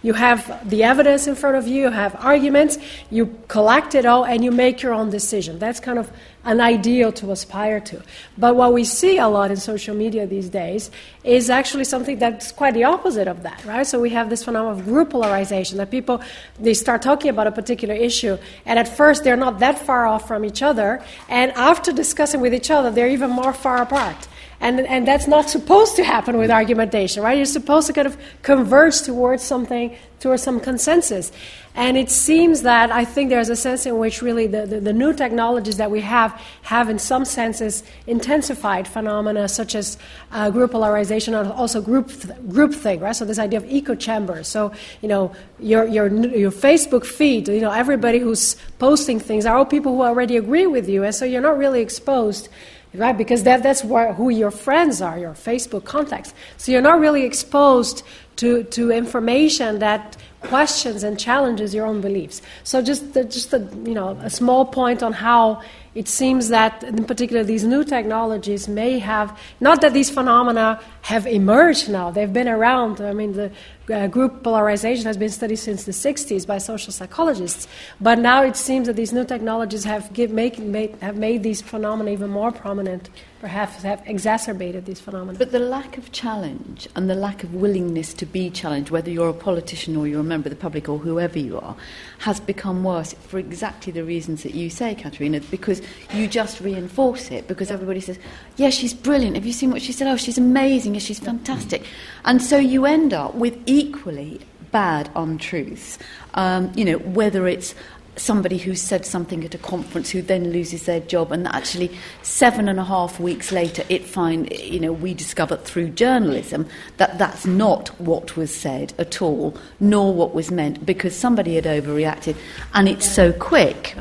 [0.03, 2.79] you have the evidence in front of you, you have arguments,
[3.11, 5.61] you collect it all, and you make your own decision.
[5.61, 6.11] That's kind of
[6.45, 8.03] an ideal to aspire to.
[8.37, 10.91] But what we see a lot in social media these days
[11.23, 13.87] is actually something that's quite the opposite of that, right?
[13.87, 16.21] So we have this phenomenon of group polarization that people
[16.59, 20.27] they start talking about a particular issue, and at first they're not that far off
[20.27, 24.29] from each other, and after discussing with each other, they're even more far apart.
[24.61, 27.37] And, and that's not supposed to happen with argumentation, right?
[27.37, 31.33] You're supposed to kind of converge towards something, towards some consensus.
[31.75, 34.93] And it seems that I think there's a sense in which really the, the, the
[34.93, 39.97] new technologies that we have have, in some senses, intensified phenomena such as
[40.33, 43.17] uh, group polarization and also group groupthink, right?
[43.17, 44.49] So this idea of echo chambers.
[44.49, 49.57] So you know your your your Facebook feed, you know everybody who's posting things are
[49.57, 52.49] all people who already agree with you, and so you're not really exposed
[52.95, 53.17] right?
[53.17, 56.35] Because that, that's where, who your friends are, your Facebook contacts.
[56.59, 58.03] So you're not really exposed
[58.37, 62.43] to, to information that questions and challenges your own beliefs.
[62.65, 65.63] So just, just a, you know, a small point on how
[65.95, 71.27] it seems that, in particular, these new technologies may have, not that these phenomena have
[71.27, 73.01] emerged now, they've been around.
[73.01, 73.53] I mean, the
[73.93, 77.69] uh, group polarization has been studied since the 60s by social psychologists,
[78.01, 81.61] but now it seems that these new technologies have, give, make, made, have made these
[81.61, 85.37] phenomena even more prominent, perhaps have exacerbated these phenomena.
[85.39, 89.31] But the lack of challenge and the lack of willingness to be challenged, whether you're
[89.31, 91.77] a politician or you're a member of the public or whoever you are,
[92.21, 95.82] has become worse for exactly the reasons that you say, Catarina, because
[96.13, 98.19] you just reinforce it because everybody says,
[98.57, 99.37] yeah, she's brilliant.
[99.37, 100.09] Have you seen what she said?
[100.09, 100.95] Oh, she's amazing.
[100.95, 101.85] Yeah, she's fantastic.
[102.25, 105.99] And so you end up with equally bad untruths.
[106.35, 107.75] Um, you know, whether it's
[108.17, 112.69] somebody who said something at a conference who then loses their job and actually seven
[112.69, 116.67] and a half weeks later it find you know we discovered through journalism
[116.99, 121.65] that that's not what was said at all nor what was meant because somebody had
[121.65, 122.37] overreacted
[122.75, 123.97] and it's so quick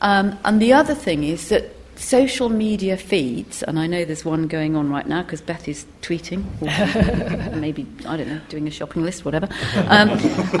[0.00, 4.46] um, and the other thing is that social media feeds, and I know there's one
[4.46, 8.70] going on right now because Beth is tweeting, or maybe, I don't know, doing a
[8.70, 9.48] shopping list, whatever.
[9.88, 10.10] Um,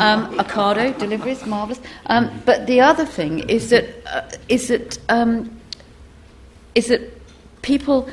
[0.00, 1.80] um, Ocado, deliveries, marvellous.
[2.06, 5.56] Um, but the other thing is that, uh, is that, um,
[6.74, 7.02] is that
[7.62, 8.08] people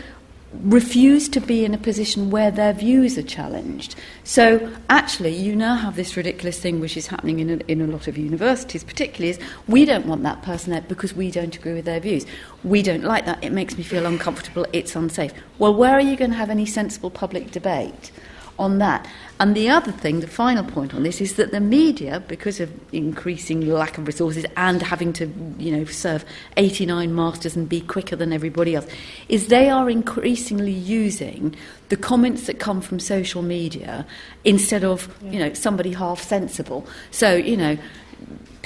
[0.64, 3.96] refuse to be in a position where their views are challenged.
[4.24, 7.88] So, actually, you now have this ridiculous thing which is happening in a, in a
[7.88, 11.74] lot of universities, particularly, is we don't want that person there because we don't agree
[11.74, 12.26] with their views.
[12.64, 15.34] We don't like that, it makes me feel uncomfortable, it's unsafe.
[15.60, 18.12] Well, where are you going to have any sensible public debate?
[18.58, 19.08] On that.
[19.40, 22.72] And the other thing, the final point on this, is that the media, because of
[22.94, 25.26] increasing lack of resources and having to,
[25.58, 26.24] you know, serve
[26.56, 28.88] 89 masters and be quicker than everybody else,
[29.28, 31.56] is they are increasingly using
[31.90, 34.06] the comments that come from social media
[34.46, 36.88] instead of, you know, somebody half sensible.
[37.12, 37.78] So, you know,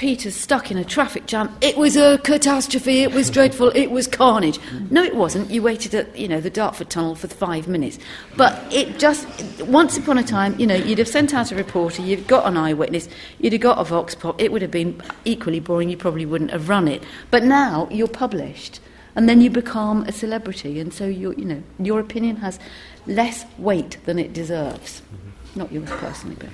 [0.00, 1.54] Peter's stuck in a traffic jam.
[1.60, 3.02] It was a catastrophe.
[3.02, 3.68] It was dreadful.
[3.74, 4.58] It was carnage.
[4.88, 5.50] No, it wasn't.
[5.50, 7.98] You waited at you know the Dartford Tunnel for five minutes.
[8.34, 9.28] But it just
[9.64, 12.00] once upon a time, you know, you'd have sent out a reporter.
[12.00, 13.10] You'd got an eyewitness.
[13.40, 14.40] You'd have got a vox pop.
[14.40, 15.90] It would have been equally boring.
[15.90, 17.02] You probably wouldn't have run it.
[17.30, 18.80] But now you're published,
[19.16, 22.58] and then you become a celebrity, and so you you know your opinion has
[23.06, 25.02] less weight than it deserves.
[25.56, 26.48] Not yours personally, but.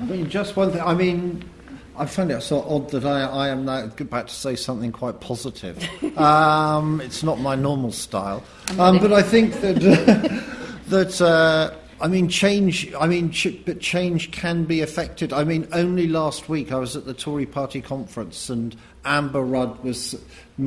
[0.00, 0.80] I mean, just one thing.
[0.80, 1.48] I mean,
[1.96, 5.20] I find it so odd that I, I am now about to say something quite
[5.20, 5.78] positive.
[6.12, 8.44] Um, it's not my normal style,
[8.78, 9.76] um, but I think that
[10.88, 12.92] that uh, I mean change.
[12.94, 15.32] I mean, ch- but change can be affected.
[15.32, 19.82] I mean, only last week I was at the Tory Party conference and Amber Rudd
[19.82, 20.14] was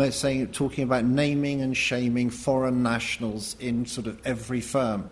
[0.09, 5.09] saying, talking about naming and shaming foreign nationals in sort of every firm.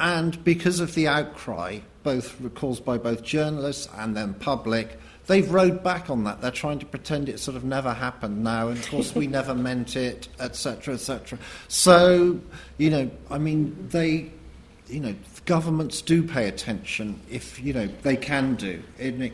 [0.00, 5.82] And because of the outcry, both caused by both journalists and then public, they've rode
[5.82, 6.40] back on that.
[6.40, 9.54] They're trying to pretend it sort of never happened now, and of course we never
[9.54, 11.38] meant it, etc., etc.
[11.68, 12.40] So,
[12.78, 14.30] you know, I mean, they,
[14.88, 15.14] you know,
[15.46, 18.82] governments do pay attention if you know they can do.
[18.98, 19.32] It,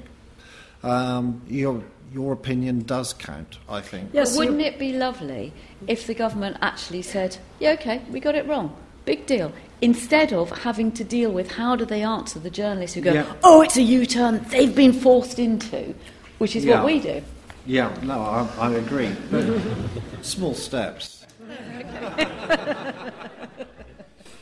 [0.82, 1.82] um, your
[2.12, 4.10] your opinion does count, I think.
[4.12, 5.52] Yes, wouldn't it be lovely
[5.86, 8.74] if the government actually said, "Yeah, okay, we got it wrong.
[9.04, 13.00] Big deal." Instead of having to deal with how do they answer the journalists who
[13.00, 13.24] go, Yeah.
[13.44, 14.44] "Oh, it's a U-turn.
[14.50, 15.94] They've been forced into,"
[16.38, 16.76] which is Yeah.
[16.76, 17.22] what we do.
[17.66, 19.10] Yeah, no, I, I agree.
[19.30, 19.44] But
[20.22, 21.24] small steps.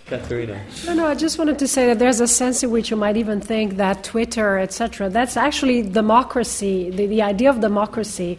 [0.06, 0.60] Catarina.
[0.86, 3.16] No, no, I just wanted to say that there's a sense in which you might
[3.16, 8.38] even think that Twitter, etc., that's actually democracy, the, the idea of democracy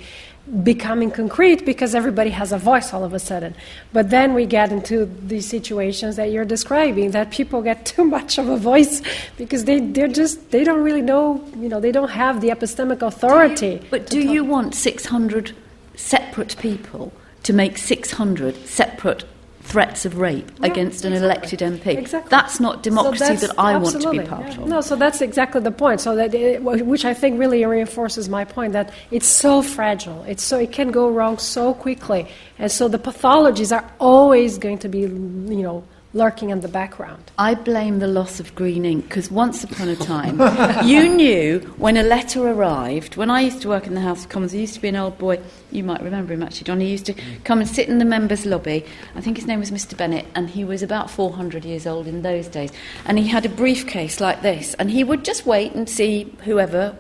[0.64, 3.54] becoming concrete because everybody has a voice all of a sudden.
[3.94, 8.38] But then we get into these situations that you're describing that people get too much
[8.38, 9.02] of a voice
[9.38, 13.02] because they, they're just, they don't really know, you know, they don't have the epistemic
[13.02, 13.82] authority.
[13.90, 15.56] But do you want 600
[15.96, 17.12] separate people
[17.44, 19.26] to make 600 separate
[19.68, 21.88] threats of rape Yeah, against an elected MP?
[21.88, 22.30] Exactly.
[22.30, 24.62] That's not democracy So that's- that I want to absolutely, be part yeah.
[24.62, 24.68] of.
[24.68, 26.00] No, so that's exactly the point.
[26.02, 30.24] So that, it, which I think really reinforces my point that it's so fragile.
[30.28, 34.78] It's so it can go wrong so quickly, and so the pathologies are always going
[34.80, 35.84] to be, you know,
[36.14, 37.32] lurking in the background.
[37.38, 40.40] I blame the loss of green ink because once upon a time,
[40.86, 43.18] you knew when a letter arrived.
[43.18, 44.96] When I used to work in the House of Commons, there used to be an
[44.96, 45.40] old boy,
[45.72, 46.80] you might remember him actually, John.
[46.80, 48.86] He used to come and sit in the members' lobby.
[49.16, 49.98] I think his name was Mr.
[49.98, 52.72] Bennett, and he was about 400 years old in those days.
[53.06, 56.98] And he had a briefcase like this, and he would just wait and see whoever.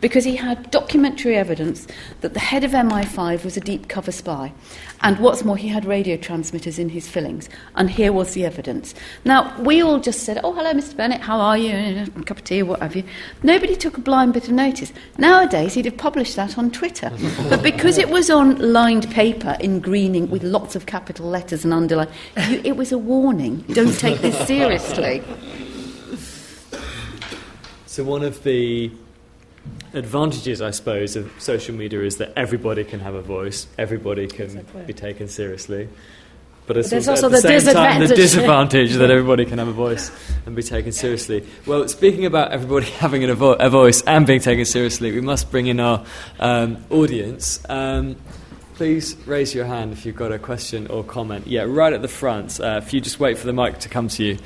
[0.00, 1.86] Because he had documentary evidence
[2.22, 4.52] that the head of MI5 was a deep cover spy.
[5.02, 7.48] And what's more, he had radio transmitters in his fillings.
[7.74, 8.94] And here was the evidence.
[9.24, 10.96] Now, we all just said, Oh, hello, Mr.
[10.96, 12.06] Bennett, how are you?
[12.16, 13.04] A cup of tea, what have you.
[13.42, 14.92] Nobody took a blind bit of notice.
[15.18, 17.10] Nowadays, he'd have published that on Twitter.
[17.48, 21.72] but because it was on lined paper in green with lots of capital letters and
[21.72, 22.08] underline,
[22.48, 23.58] you, it was a warning.
[23.72, 25.22] Don't take this seriously.
[27.86, 28.90] So one of the
[29.94, 34.46] advantages, I suppose, of social media is that everybody can have a voice, everybody can
[34.46, 34.82] Exactly.
[34.84, 35.88] be taken seriously.
[36.66, 38.16] But it's There's also, the, the same time the disadvantage.
[38.16, 40.12] disadvantage that everybody can have a voice
[40.46, 41.44] and be taken seriously.
[41.66, 45.50] Well, speaking about everybody having a, vo- a voice and being taken seriously, we must
[45.50, 46.04] bring in our
[46.38, 47.60] um, audience.
[47.68, 48.16] Um,
[48.74, 51.46] please raise your hand if you've got a question or comment.
[51.48, 52.60] Yeah, right at the front.
[52.60, 54.38] Uh, if you just wait for the mic to come to you,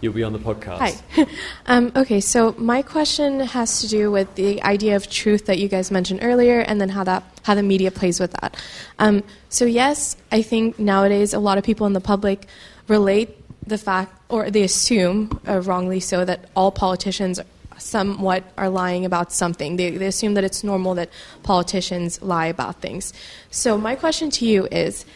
[0.00, 1.02] you'll be on the podcast.
[1.12, 1.26] Hi.
[1.66, 5.68] um, okay, so my question has to do with the idea of truth that you
[5.68, 8.56] guys mentioned earlier, and then how that how the media plays with that.
[8.98, 12.46] Um, so yes, I think nowadays a lot of people in the public
[12.88, 13.36] relate
[13.66, 17.40] the fact, or they assume, uh, wrongly so, that all politicians
[17.78, 19.76] somewhat are lying about something.
[19.76, 21.08] They, they assume that it's normal that
[21.42, 23.12] politicians lie about things.
[23.50, 25.06] So my question to you is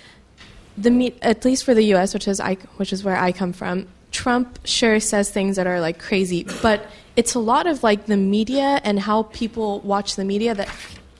[0.76, 3.52] the me- at least for the U.S., which is I, which is where I come
[3.52, 6.86] from, Trump sure says things that are like crazy, but
[7.16, 10.70] it's a lot of like the media and how people watch the media that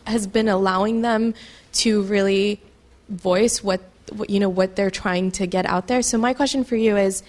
[0.06, 1.34] has been allowing them
[1.72, 2.60] to really
[3.08, 3.80] voice what,
[4.12, 6.02] what you know what they're trying to get out there.
[6.02, 7.24] So my question for you is,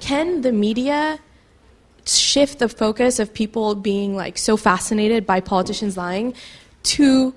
[0.00, 1.18] can the media
[2.06, 6.32] shift the focus of people being like so fascinated by politicians lying
[6.82, 7.34] to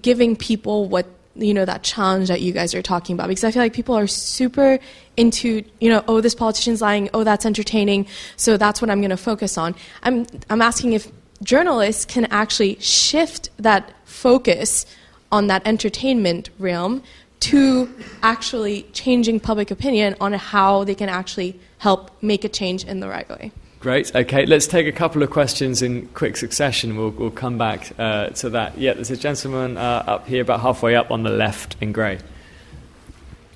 [0.00, 3.50] giving people what you know that challenge that you guys are talking about because I
[3.50, 4.78] feel like people are super
[5.16, 8.06] into you know oh this politician's lying oh that's entertaining
[8.36, 9.74] so that's what I'm going to focus on.
[10.02, 11.10] I'm I'm asking if
[11.42, 14.86] journalists can actually shift that focus
[15.30, 17.02] on that entertainment realm
[17.40, 17.92] to
[18.22, 23.08] actually changing public opinion on how they can actually help make a change in the
[23.08, 23.50] right way.
[23.82, 24.14] Great.
[24.14, 26.96] Okay, let's take a couple of questions in quick succession.
[26.96, 28.78] We'll, we'll come back uh, to that.
[28.78, 32.20] Yeah, there's a gentleman uh, up here, about halfway up on the left in grey.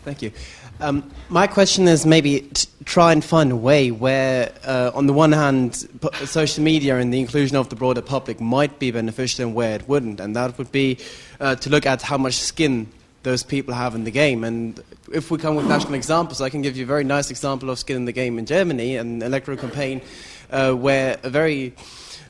[0.02, 0.32] Thank you.
[0.80, 5.12] Um, my question is maybe to try and find a way where, uh, on the
[5.12, 5.76] one hand,
[6.24, 9.88] social media and the inclusion of the broader public might be beneficial and where it
[9.88, 10.98] wouldn't, and that would be
[11.38, 12.88] uh, to look at how much skin
[13.26, 14.44] those people have in the game.
[14.44, 14.80] And
[15.12, 17.78] if we come with national examples, I can give you a very nice example of
[17.78, 20.00] skin in the game in Germany, an electoral campaign
[20.50, 21.74] uh, where a very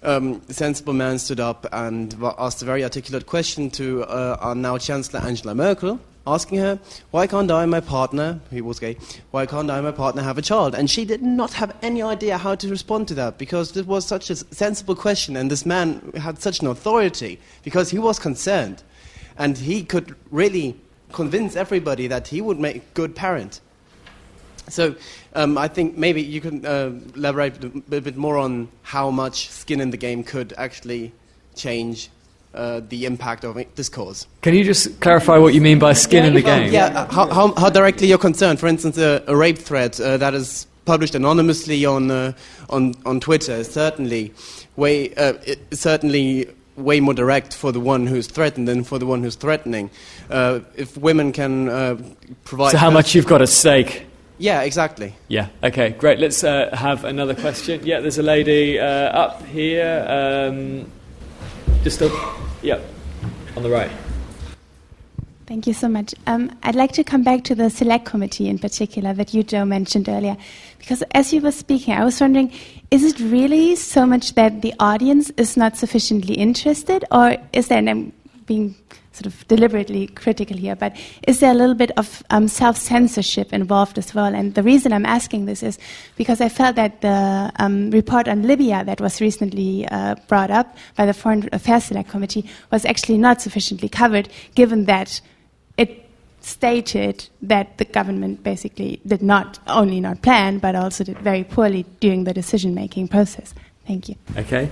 [0.03, 4.79] um, sensible man stood up and asked a very articulate question to uh, our now
[4.79, 8.97] Chancellor Angela Merkel, asking her, Why can't I and my partner, he was gay,
[9.33, 10.75] why can't I and my partner have a child?
[10.75, 14.07] And she did not have any idea how to respond to that because it was
[14.07, 18.83] such a sensible question, and this man had such an authority because he was concerned.
[19.39, 20.81] And he could really
[21.17, 23.61] convince everybody that he would make a good parent.
[24.69, 24.95] So
[25.35, 29.81] um, I think maybe you can uh, elaborate a bit more on how much skin
[29.81, 31.13] in the game could actually
[31.55, 32.11] change
[32.55, 34.27] uh, the impact of this cause.
[34.43, 36.73] Can you just clarify what you mean by skin in the game?
[36.73, 38.61] Yeah, uh, how, how, how, directly you're concerned.
[38.61, 42.33] For instance, a, a rape threat uh, that is published anonymously on, uh,
[42.69, 44.35] on, on Twitter certainly
[44.77, 45.35] way, uh,
[45.73, 49.91] certainly way more direct for the one who's threatened than for the one who's threatening.
[50.31, 51.97] Uh, if women can uh,
[52.45, 52.73] provide.
[52.73, 54.07] So, how much you've got at stake?
[54.39, 55.15] Yeah, exactly.
[55.29, 56.19] Yeah, okay, great.
[56.19, 57.81] Let's uh, have another question.
[57.85, 60.05] Yeah, there's a lady uh, up here.
[60.09, 60.91] Um,
[61.83, 62.13] just up.
[62.63, 62.81] Yeah,
[63.57, 63.91] on the right.
[65.47, 66.13] Thank you so much.
[66.27, 69.65] Um, I'd like to come back to the select committee in particular that you, Jo,
[69.65, 70.37] mentioned earlier.
[70.79, 72.53] Because as you were speaking, I was wondering
[72.91, 77.79] is it really so much that the audience is not sufficiently interested, or is there,
[77.79, 78.13] and I'm
[78.47, 78.77] being
[79.13, 80.95] sort of deliberately critical here, but
[81.27, 84.35] is there a little bit of um, self censorship involved as well?
[84.35, 85.79] And the reason I'm asking this is
[86.17, 90.77] because I felt that the um, report on Libya that was recently uh, brought up
[90.97, 95.21] by the Foreign Affairs Select Committee was actually not sufficiently covered, given that
[95.79, 96.06] it
[96.47, 101.85] stated that the government basically did not only not plan, but also did very poorly
[101.99, 103.53] during the decision making process.
[103.87, 104.15] Thank you.
[104.37, 104.71] Okay.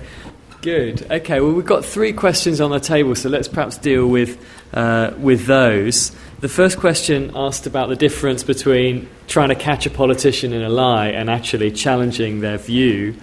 [0.62, 1.10] Good.
[1.10, 1.40] Okay.
[1.40, 4.38] Well, we've got three questions on the table, so let's perhaps deal with
[4.72, 6.10] uh, with those.
[6.40, 10.68] The first question asked about the difference between trying to catch a politician in a
[10.68, 13.16] lie and actually challenging their view.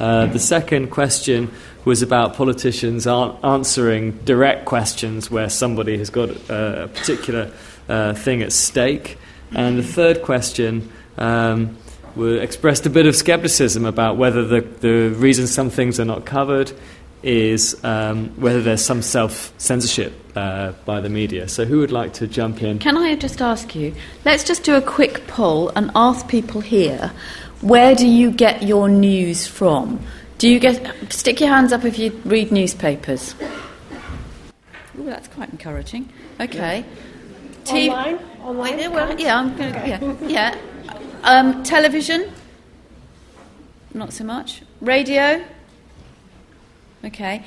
[0.00, 1.50] Uh, the second question
[1.84, 7.50] was about politicians answering direct questions where somebody has got a, a particular
[7.88, 9.18] uh, thing at stake.
[9.52, 11.76] And the third question um,
[12.16, 16.72] expressed a bit of skepticism about whether the, the reason some things are not covered
[17.22, 21.48] is um, whether there's some self censorship uh, by the media.
[21.48, 22.78] So, who would like to jump in?
[22.78, 23.94] Can I just ask you?
[24.24, 27.12] Let's just do a quick poll and ask people here
[27.60, 30.00] where do you get your news from?
[30.38, 33.34] Do you get stick your hands up if you read newspapers?
[34.98, 36.08] Ooh, that's quite encouraging.
[36.40, 36.84] Okay.
[37.70, 38.18] Online.
[38.42, 38.78] Online.
[38.78, 40.58] Yeah, well, yeah, I'm going to yeah, yeah.
[41.24, 42.32] Um, television.
[43.94, 44.62] Not so much.
[44.80, 45.44] Radio.
[47.04, 47.44] Okay.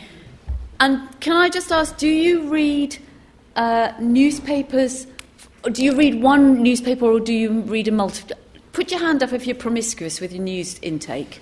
[0.80, 2.98] And can I just ask, do you read
[3.56, 5.08] uh, newspapers?
[5.72, 8.36] Do you read one newspaper or do you read a multiple?
[8.74, 11.42] Put your hand up if you're promiscuous with your news intake.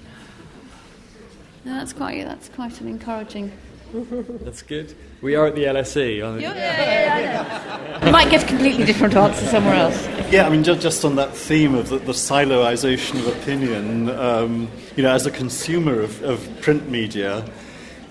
[1.64, 3.52] No, that's quite that's quite an encouraging.
[4.44, 4.94] that's good.
[5.22, 6.24] We are at the LSE.
[6.24, 6.44] Aren't we?
[6.44, 10.08] Yeah, yeah, yeah, you might get a completely different answer somewhere else.
[10.32, 14.70] Yeah, I mean, just, just on that theme of the, the siloization of opinion, um,
[14.96, 17.44] you know, as a consumer of, of print media,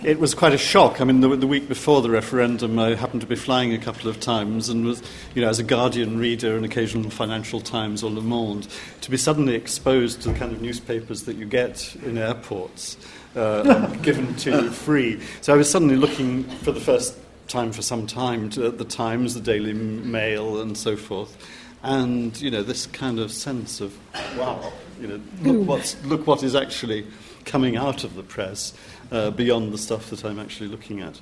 [0.03, 1.01] it was quite a shock.
[1.01, 4.09] I mean, the, the, week before the referendum, I happened to be flying a couple
[4.09, 5.03] of times and was,
[5.35, 8.67] you know, as a Guardian reader and occasional Financial Times or Le Monde,
[9.01, 12.97] to be suddenly exposed to the kind of newspapers that you get in airports
[13.35, 15.21] uh, given to you free.
[15.41, 17.17] So I was suddenly looking for the first
[17.49, 21.37] time for some time to, at the Times, the Daily Mail, and so forth.
[21.83, 23.97] And you know this kind of sense of
[24.37, 27.07] wow, you know, look, what's, look what is actually
[27.45, 28.75] coming out of the press
[29.11, 31.21] uh, beyond the stuff that I'm actually looking at.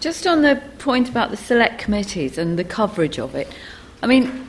[0.00, 3.46] Just on the point about the select committees and the coverage of it,
[4.02, 4.48] I mean,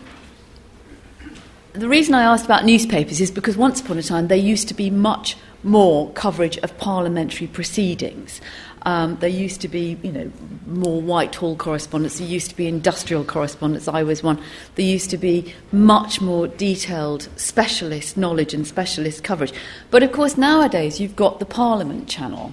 [1.73, 4.73] the reason I asked about newspapers is because once upon a time there used to
[4.73, 8.41] be much more coverage of parliamentary proceedings.
[8.85, 10.31] Um, there used to be, you know,
[10.67, 12.19] more Whitehall correspondence.
[12.19, 13.87] There used to be industrial correspondence.
[13.87, 14.41] I was one.
[14.75, 19.53] There used to be much more detailed specialist knowledge and specialist coverage.
[19.89, 22.51] But of course, nowadays you've got the Parliament channel,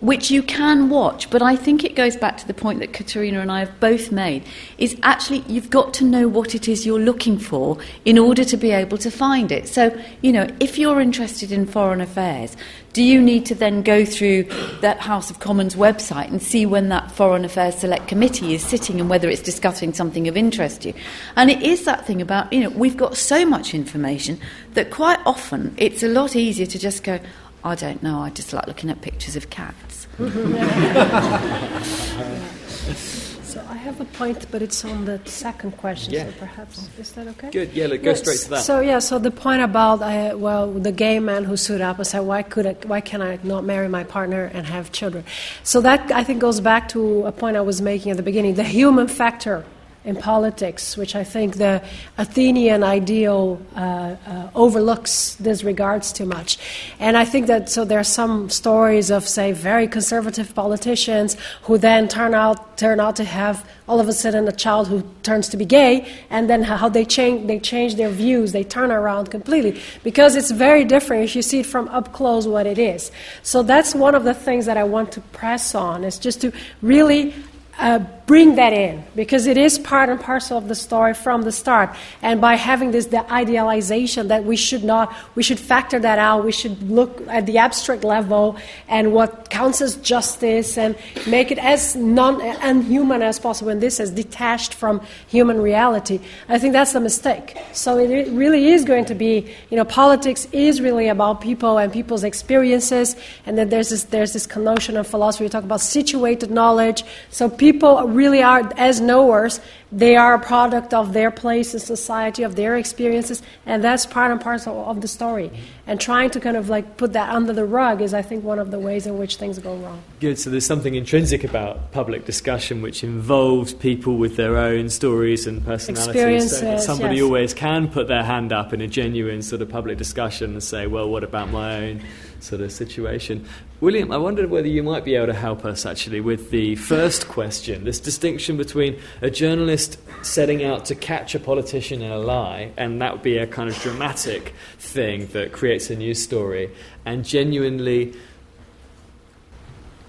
[0.00, 1.30] which you can watch.
[1.30, 4.10] But I think it goes back to the point that Catarina and I have both
[4.10, 4.44] made:
[4.78, 8.56] is actually you've got to know what it is you're looking for in order to
[8.56, 9.68] be able to find it.
[9.68, 12.56] So, you know, if you're interested in foreign affairs,
[12.92, 14.44] do you need to then go through
[14.80, 19.00] that House of Commons website and see when that Foreign Affairs Select Committee is sitting
[19.00, 20.94] and whether it's discussing something of interest to you?
[21.36, 24.40] And it is that thing about, you know, we've got so much information
[24.74, 27.20] that quite often it's a lot easier to just go,
[27.62, 30.06] I don't know, I just like looking at pictures of cats.
[33.50, 36.14] So I have a point, but it's on the second question.
[36.14, 36.26] Yeah.
[36.26, 37.50] So perhaps is that okay?
[37.50, 37.72] Good.
[37.72, 38.62] Yeah, look, go straight to that.
[38.62, 42.06] So yeah, so the point about uh, well, the gay man who stood up and
[42.06, 45.24] said, "Why could I, why can I not marry my partner and have children?"
[45.64, 48.54] So that I think goes back to a point I was making at the beginning:
[48.54, 49.64] the human factor
[50.02, 51.82] in politics, which I think the
[52.16, 56.58] Athenian ideal uh, uh, overlooks, disregards too much.
[56.98, 61.76] And I think that so there are some stories of, say, very conservative politicians who
[61.76, 65.50] then turn out turn out to have all of a sudden a child who turns
[65.50, 69.30] to be gay, and then how they change they change their views, they turn around
[69.30, 73.12] completely because it's very different if you see it from up close what it is.
[73.42, 76.52] So that's one of the things that I want to press on is just to
[76.80, 77.34] really
[77.78, 77.98] uh,
[78.30, 81.90] bring that in because it is part and parcel of the story from the start.
[82.22, 86.44] And by having this the idealization that we should not, we should factor that out.
[86.44, 90.94] We should look at the abstract level and what counts as justice and
[91.26, 93.72] make it as non unhuman as possible.
[93.72, 96.20] And this as detached from human reality.
[96.48, 97.56] I think that's a mistake.
[97.72, 101.92] So it really is going to be, you know, politics is really about people and
[101.92, 103.16] people's experiences.
[103.44, 105.42] And then there's this there's this connotation of philosophy.
[105.46, 107.02] We talk about situated knowledge.
[107.30, 109.60] So people really are, as knowers,
[109.90, 114.30] they are a product of their place in society, of their experiences, and that's part
[114.30, 115.50] and parcel of the story.
[115.86, 118.60] And trying to kind of like put that under the rug is, I think, one
[118.60, 120.00] of the ways in which things go wrong.
[120.20, 120.38] Good.
[120.38, 125.64] So there's something intrinsic about public discussion which involves people with their own stories and
[125.64, 126.58] personalities.
[126.58, 127.24] So somebody yes.
[127.24, 130.86] always can put their hand up in a genuine sort of public discussion and say,
[130.86, 132.02] well, what about my own
[132.42, 133.46] sort of situation?
[133.80, 137.28] William, I wondered whether you might be able to help us actually with the first
[137.28, 142.72] question this distinction between a journalist setting out to catch a politician in a lie,
[142.76, 146.70] and that would be a kind of dramatic thing that creates a news story,
[147.04, 148.14] and genuinely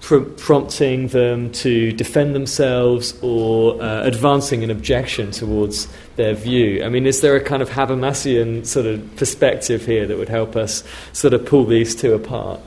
[0.02, 6.84] prompting them to defend themselves or uh, advancing an objection towards their view.
[6.84, 10.56] I mean, is there a kind of Habermasian sort of perspective here that would help
[10.56, 12.60] us sort of pull these two apart?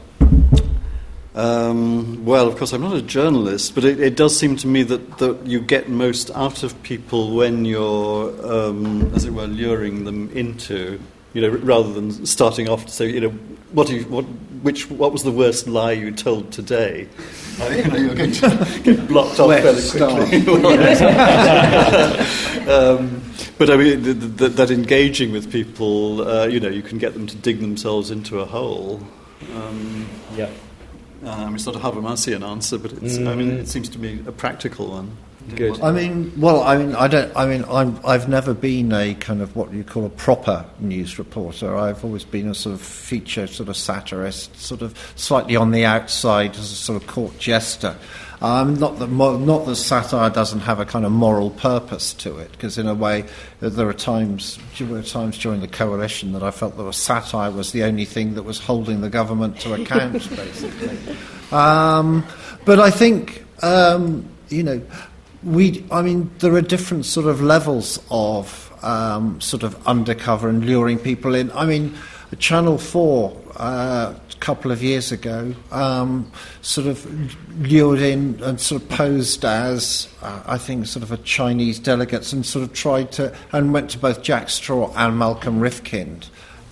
[1.36, 4.84] Um, well, of course, I'm not a journalist, but it, it does seem to me
[4.84, 10.06] that, that you get most out of people when you're, um, as it were, luring
[10.06, 10.98] them into,
[11.34, 13.32] you know, rather than starting off to say, you know,
[13.74, 14.24] what, do you, what,
[14.66, 17.08] which, what was the worst lie you told today?
[17.62, 20.48] Uh, you know, you're going to get blocked off Where to fairly quickly.
[22.68, 23.22] um,
[23.60, 27.14] but I mean, th- th- that engaging with people, uh, you know, you can get
[27.14, 29.02] them to dig themselves into a hole.
[29.54, 30.50] Um, yeah.
[31.24, 34.32] Um, it's not a Habermasian answer, but it's, I mean, it seems to me a
[34.32, 35.16] practical one.
[35.54, 35.80] Good.
[35.82, 37.36] I mean, well, I mean, I don't.
[37.36, 41.20] I mean, I'm, I've never been a kind of what you call a proper news
[41.20, 41.76] reporter.
[41.76, 45.86] I've always been a sort of feature, sort of satirist, sort of slightly on the
[45.86, 47.96] outside as a sort of court jester.
[48.42, 52.52] Um, not that not that satire doesn't have a kind of moral purpose to it,
[52.52, 53.24] because in a way,
[53.62, 56.98] uh, there are times there were times during the coalition that I felt that was
[56.98, 60.98] satire was the only thing that was holding the government to account, basically.
[61.52, 62.26] Um,
[62.66, 64.82] but I think um, you know
[65.46, 65.86] we.
[65.92, 71.00] I mean, there are different sort of levels of um, sort of undercover and luring
[71.00, 71.52] people in.
[71.52, 71.96] I mean,
[72.40, 73.42] Channel Four.
[73.56, 76.30] Uh, a couple of years ago, um,
[76.62, 81.18] sort of lured in and sort of posed as, uh, I think, sort of a
[81.18, 85.62] Chinese delegates and sort of tried to, and went to both Jack Straw and Malcolm
[85.62, 86.28] Rifkind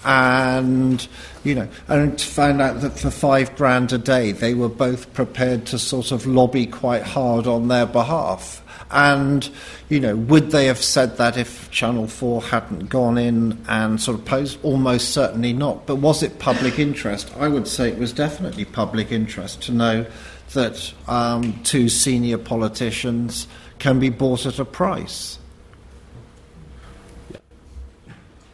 [0.05, 1.07] and
[1.43, 5.65] you know, and found out that for five grand a day, they were both prepared
[5.67, 8.61] to sort of lobby quite hard on their behalf.
[8.91, 9.49] And
[9.89, 14.19] you know, would they have said that if Channel Four hadn't gone in and sort
[14.19, 14.63] of posed?
[14.63, 15.85] Almost certainly not.
[15.85, 17.31] But was it public interest?
[17.37, 20.05] I would say it was definitely public interest to know
[20.53, 23.47] that um, two senior politicians
[23.79, 25.39] can be bought at a price.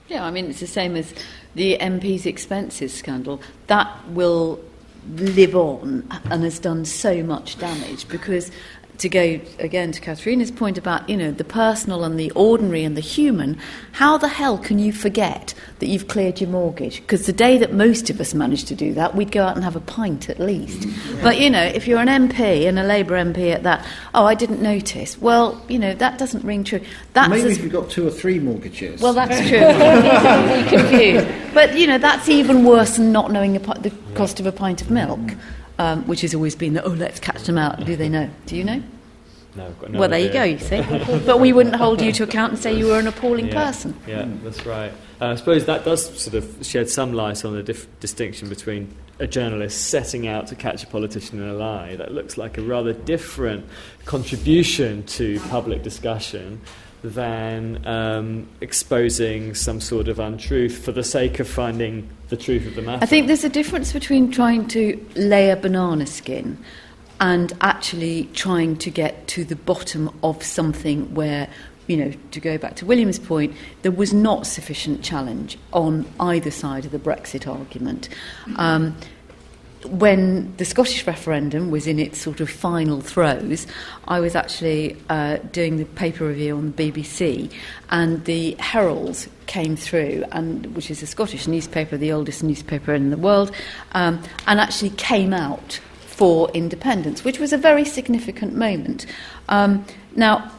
[0.08, 1.14] Yeah, I mean, it's the same as
[1.60, 3.42] the MP's expenses scandal.
[3.68, 4.62] That will
[5.10, 8.50] live on and has done so much damage because
[9.00, 12.96] to go again to Catarina's point about you know the personal and the ordinary and
[12.96, 13.58] the human,
[13.94, 17.02] how the hell can you forget that you've cleared your mortgage?
[17.02, 19.64] Because the day that most of us managed to do that, we'd go out and
[19.64, 20.88] have a pint at least.
[21.24, 24.36] But you know, if you're an MP and a Labour MP at that, oh, I
[24.36, 25.18] didn't notice.
[25.18, 26.82] Well, you know that doesn't ring true.
[27.14, 29.02] That's Maybe as- if you've got two or three mortgages.
[29.02, 29.60] well, that's true.
[30.78, 31.28] Confused.
[31.54, 34.82] But you know, that's even worse than not knowing a, the cost of a pint
[34.82, 35.20] of milk,
[35.80, 37.84] um, which has always been the oh, let's catch them out.
[37.84, 38.30] Do they know?
[38.46, 38.84] Do you know?
[39.56, 40.44] No, got no well, there you go.
[40.44, 40.82] You see,
[41.26, 43.66] but we wouldn't hold you to account and say you were an appalling yeah.
[43.66, 43.98] person.
[44.06, 44.92] Yeah, that's right.
[45.20, 48.94] Uh, I suppose that does sort of shed some light on the dif- distinction between
[49.20, 51.96] a journalist setting out to catch a politician in a lie.
[51.96, 53.66] That looks like a rather different
[54.06, 56.62] contribution to public discussion
[57.04, 62.76] than um, exposing some sort of untruth for the sake of finding the truth of
[62.76, 63.04] the matter.
[63.04, 66.58] I think there's a difference between trying to lay a banana skin
[67.22, 71.50] and actually trying to get to the bottom of something where,
[71.88, 76.52] you know, to go back to William's point, there was not sufficient challenge on either
[76.52, 78.10] side of the Brexit argument.
[78.58, 78.96] Um,
[79.86, 83.66] when the Scottish referendum was in its sort of final throes,
[84.08, 87.52] I was actually uh, doing the paper review on the BBC,
[87.90, 93.10] and the Herald came through, and which is a Scottish newspaper, the oldest newspaper in
[93.10, 93.52] the world,
[93.94, 99.06] um, and actually came out for independence, which was a very significant moment.
[99.48, 99.86] Um,
[100.16, 100.52] now,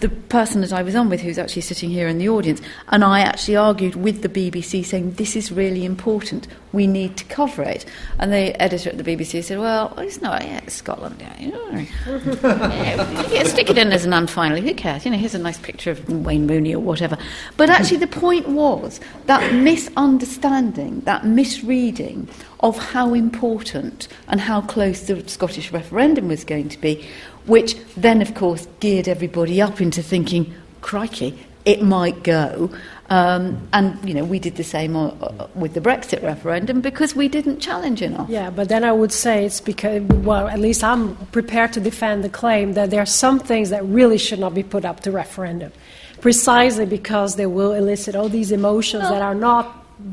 [0.00, 3.04] the person that I was on with, who's actually sitting here in the audience, and
[3.04, 7.62] I actually argued with the BBC saying, This is really important, we need to cover
[7.62, 7.84] it.
[8.18, 11.36] And the editor at the BBC said, Well, it's not, yeah, it's Scotland, yeah,
[13.30, 15.04] yeah, stick it in as an and finally, who cares?
[15.04, 17.16] You know, here's a nice picture of Wayne Rooney or whatever.
[17.56, 22.28] But actually, the point was that misunderstanding, that misreading
[22.60, 27.08] of how important and how close the Scottish referendum was going to be,
[27.50, 31.30] which then, of course, geared everybody up into thinking, crikey,
[31.64, 32.70] it might go.
[33.10, 37.16] Um, and, you know, we did the same o- o- with the Brexit referendum because
[37.16, 38.28] we didn't challenge enough.
[38.30, 42.22] Yeah, but then I would say it's because, well, at least I'm prepared to defend
[42.22, 45.10] the claim that there are some things that really should not be put up to
[45.10, 45.72] referendum,
[46.20, 49.64] precisely because they will elicit all these emotions that are not,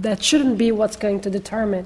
[0.02, 1.86] that shouldn't be what's going to determine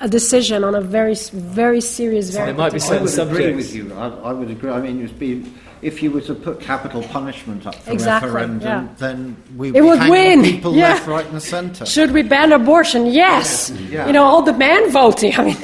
[0.00, 2.50] a decision on a very, very serious, very.
[2.50, 3.92] I would particular- agree with you.
[3.94, 4.70] I, I would agree.
[4.70, 5.44] I mean, it would be,
[5.82, 8.94] if you were to put capital punishment up for Exactly, referendum, yeah.
[8.98, 10.90] then we It would, would win, people yeah.
[10.94, 11.84] left, right, and centre.
[11.86, 13.06] Should we ban abortion?
[13.06, 13.70] Yes.
[13.90, 14.06] Yeah.
[14.06, 15.34] You know, all the man voting.
[15.36, 15.56] I mean,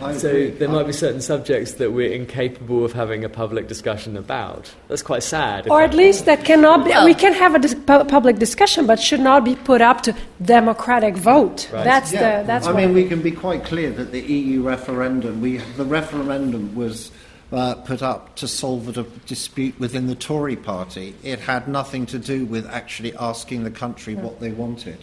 [0.00, 0.20] Brexit.
[0.20, 4.72] So there might be certain subjects that we're incapable of having a public discussion about.
[4.88, 5.66] That's quite sad.
[5.66, 8.38] if Or that- at least that cannot be, we can have a dis- pu- public
[8.38, 10.14] discussion, but should not be put up to
[10.44, 11.68] democratic vote.
[11.72, 12.40] That's Yeah.
[12.42, 15.58] the, that's I what mean, we can be quite clear that the EU referendum, we,
[15.76, 17.10] the referendum was
[17.52, 21.14] uh, put up to solve a dispute within the Tory party.
[21.22, 24.98] It had nothing to do with actually asking the country what they wanted.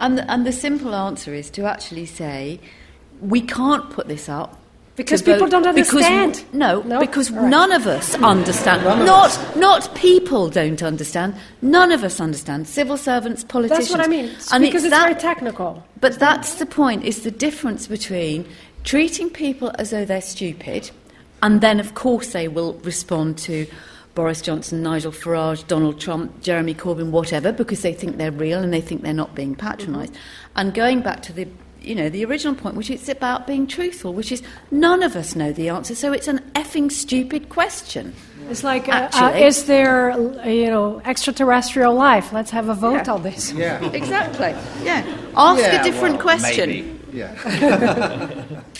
[0.00, 2.58] And the, and the simple answer is to actually say,
[3.20, 4.56] we can't put this up.
[4.96, 6.34] Because people vote- don't understand.
[6.34, 7.00] w- no, No?
[7.00, 7.48] because All right.
[7.48, 8.84] none of us understand.
[8.84, 11.34] None of not, not people don't understand.
[11.62, 12.68] None of us understand.
[12.68, 13.88] Civil servants, politicians.
[13.88, 14.30] That's what I mean.
[14.52, 15.82] And because it's that- very technical.
[16.00, 18.44] But that's the point, is the difference between
[18.84, 20.90] treating people as though they're stupid,
[21.42, 23.66] and then, of course, they will respond to
[24.14, 28.70] Boris Johnson, Nigel Farage, Donald Trump, Jeremy Corbyn, whatever, because they think they're real and
[28.72, 30.12] they think they're not being patronised.
[30.12, 30.56] Mm-hmm.
[30.56, 31.46] And going back to the
[31.82, 35.34] you know, the original point, which is about being truthful, which is none of us
[35.34, 38.14] know the answer, so it's an effing stupid question.
[38.48, 42.32] It's like, uh, uh, is there, uh, you know, extraterrestrial life?
[42.32, 43.52] Let's have a vote on this.
[43.52, 43.80] Yeah.
[43.92, 44.54] Exactly.
[44.84, 45.04] Yeah.
[45.36, 46.68] Ask Yeah, a different well, question.
[46.68, 47.00] maybe.
[47.12, 48.44] Yeah.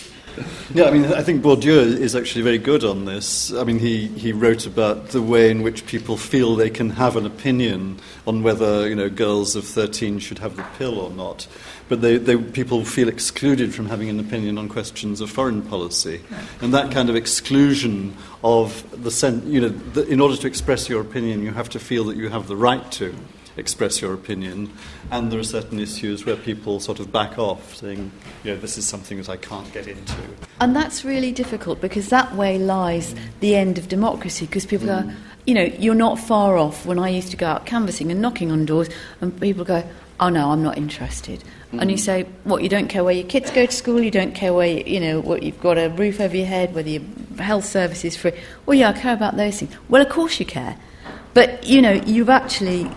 [0.73, 3.51] Yeah, I mean, I think Bourdieu is actually very good on this.
[3.53, 7.17] I mean, he, he wrote about the way in which people feel they can have
[7.17, 11.47] an opinion on whether, you know, girls of 13 should have the pill or not.
[11.91, 16.21] But they, they, people feel excluded from having an opinion on questions of foreign policy.
[16.61, 18.15] And that kind of exclusion
[18.45, 21.79] of the, sen- you know, the, in order to express your opinion, you have to
[21.79, 23.13] feel that you have the right to
[23.57, 24.71] express your opinion.
[25.11, 28.09] And there are certain issues where people sort of back off, saying,
[28.45, 30.15] you know, this is something that I can't get into.
[30.61, 35.01] And that's really difficult because that way lies the end of democracy because people go,
[35.01, 35.13] mm.
[35.45, 38.49] you know, you're not far off when I used to go out canvassing and knocking
[38.49, 38.87] on doors
[39.19, 39.83] and people go,
[40.21, 41.43] oh no, I'm not interested.
[41.73, 41.99] And you mm.
[41.99, 44.67] say, what, you don't care where your kids go to school, you don't care where,
[44.67, 47.01] you, you know, what, you've got a roof over your head, whether your
[47.39, 48.33] health service is free.
[48.65, 49.73] Well, yeah, I care about those things.
[49.89, 50.77] Well, of course you care.
[51.33, 52.89] But, you know, you've actually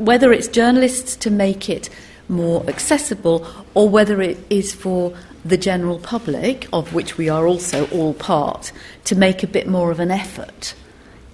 [0.00, 1.90] whether it's journalists to make it
[2.26, 7.86] more accessible or whether it is for the general public, of which we are also
[7.88, 8.72] all part,
[9.04, 10.74] to make a bit more of an effort,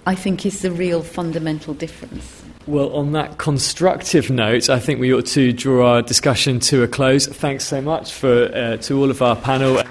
[0.05, 2.36] I think is the real fundamental difference.
[2.67, 6.87] Well, on that constructive note, I think we ought to draw our discussion to a
[6.87, 7.25] close.
[7.25, 9.81] Thanks so much for, uh, to all of our panel.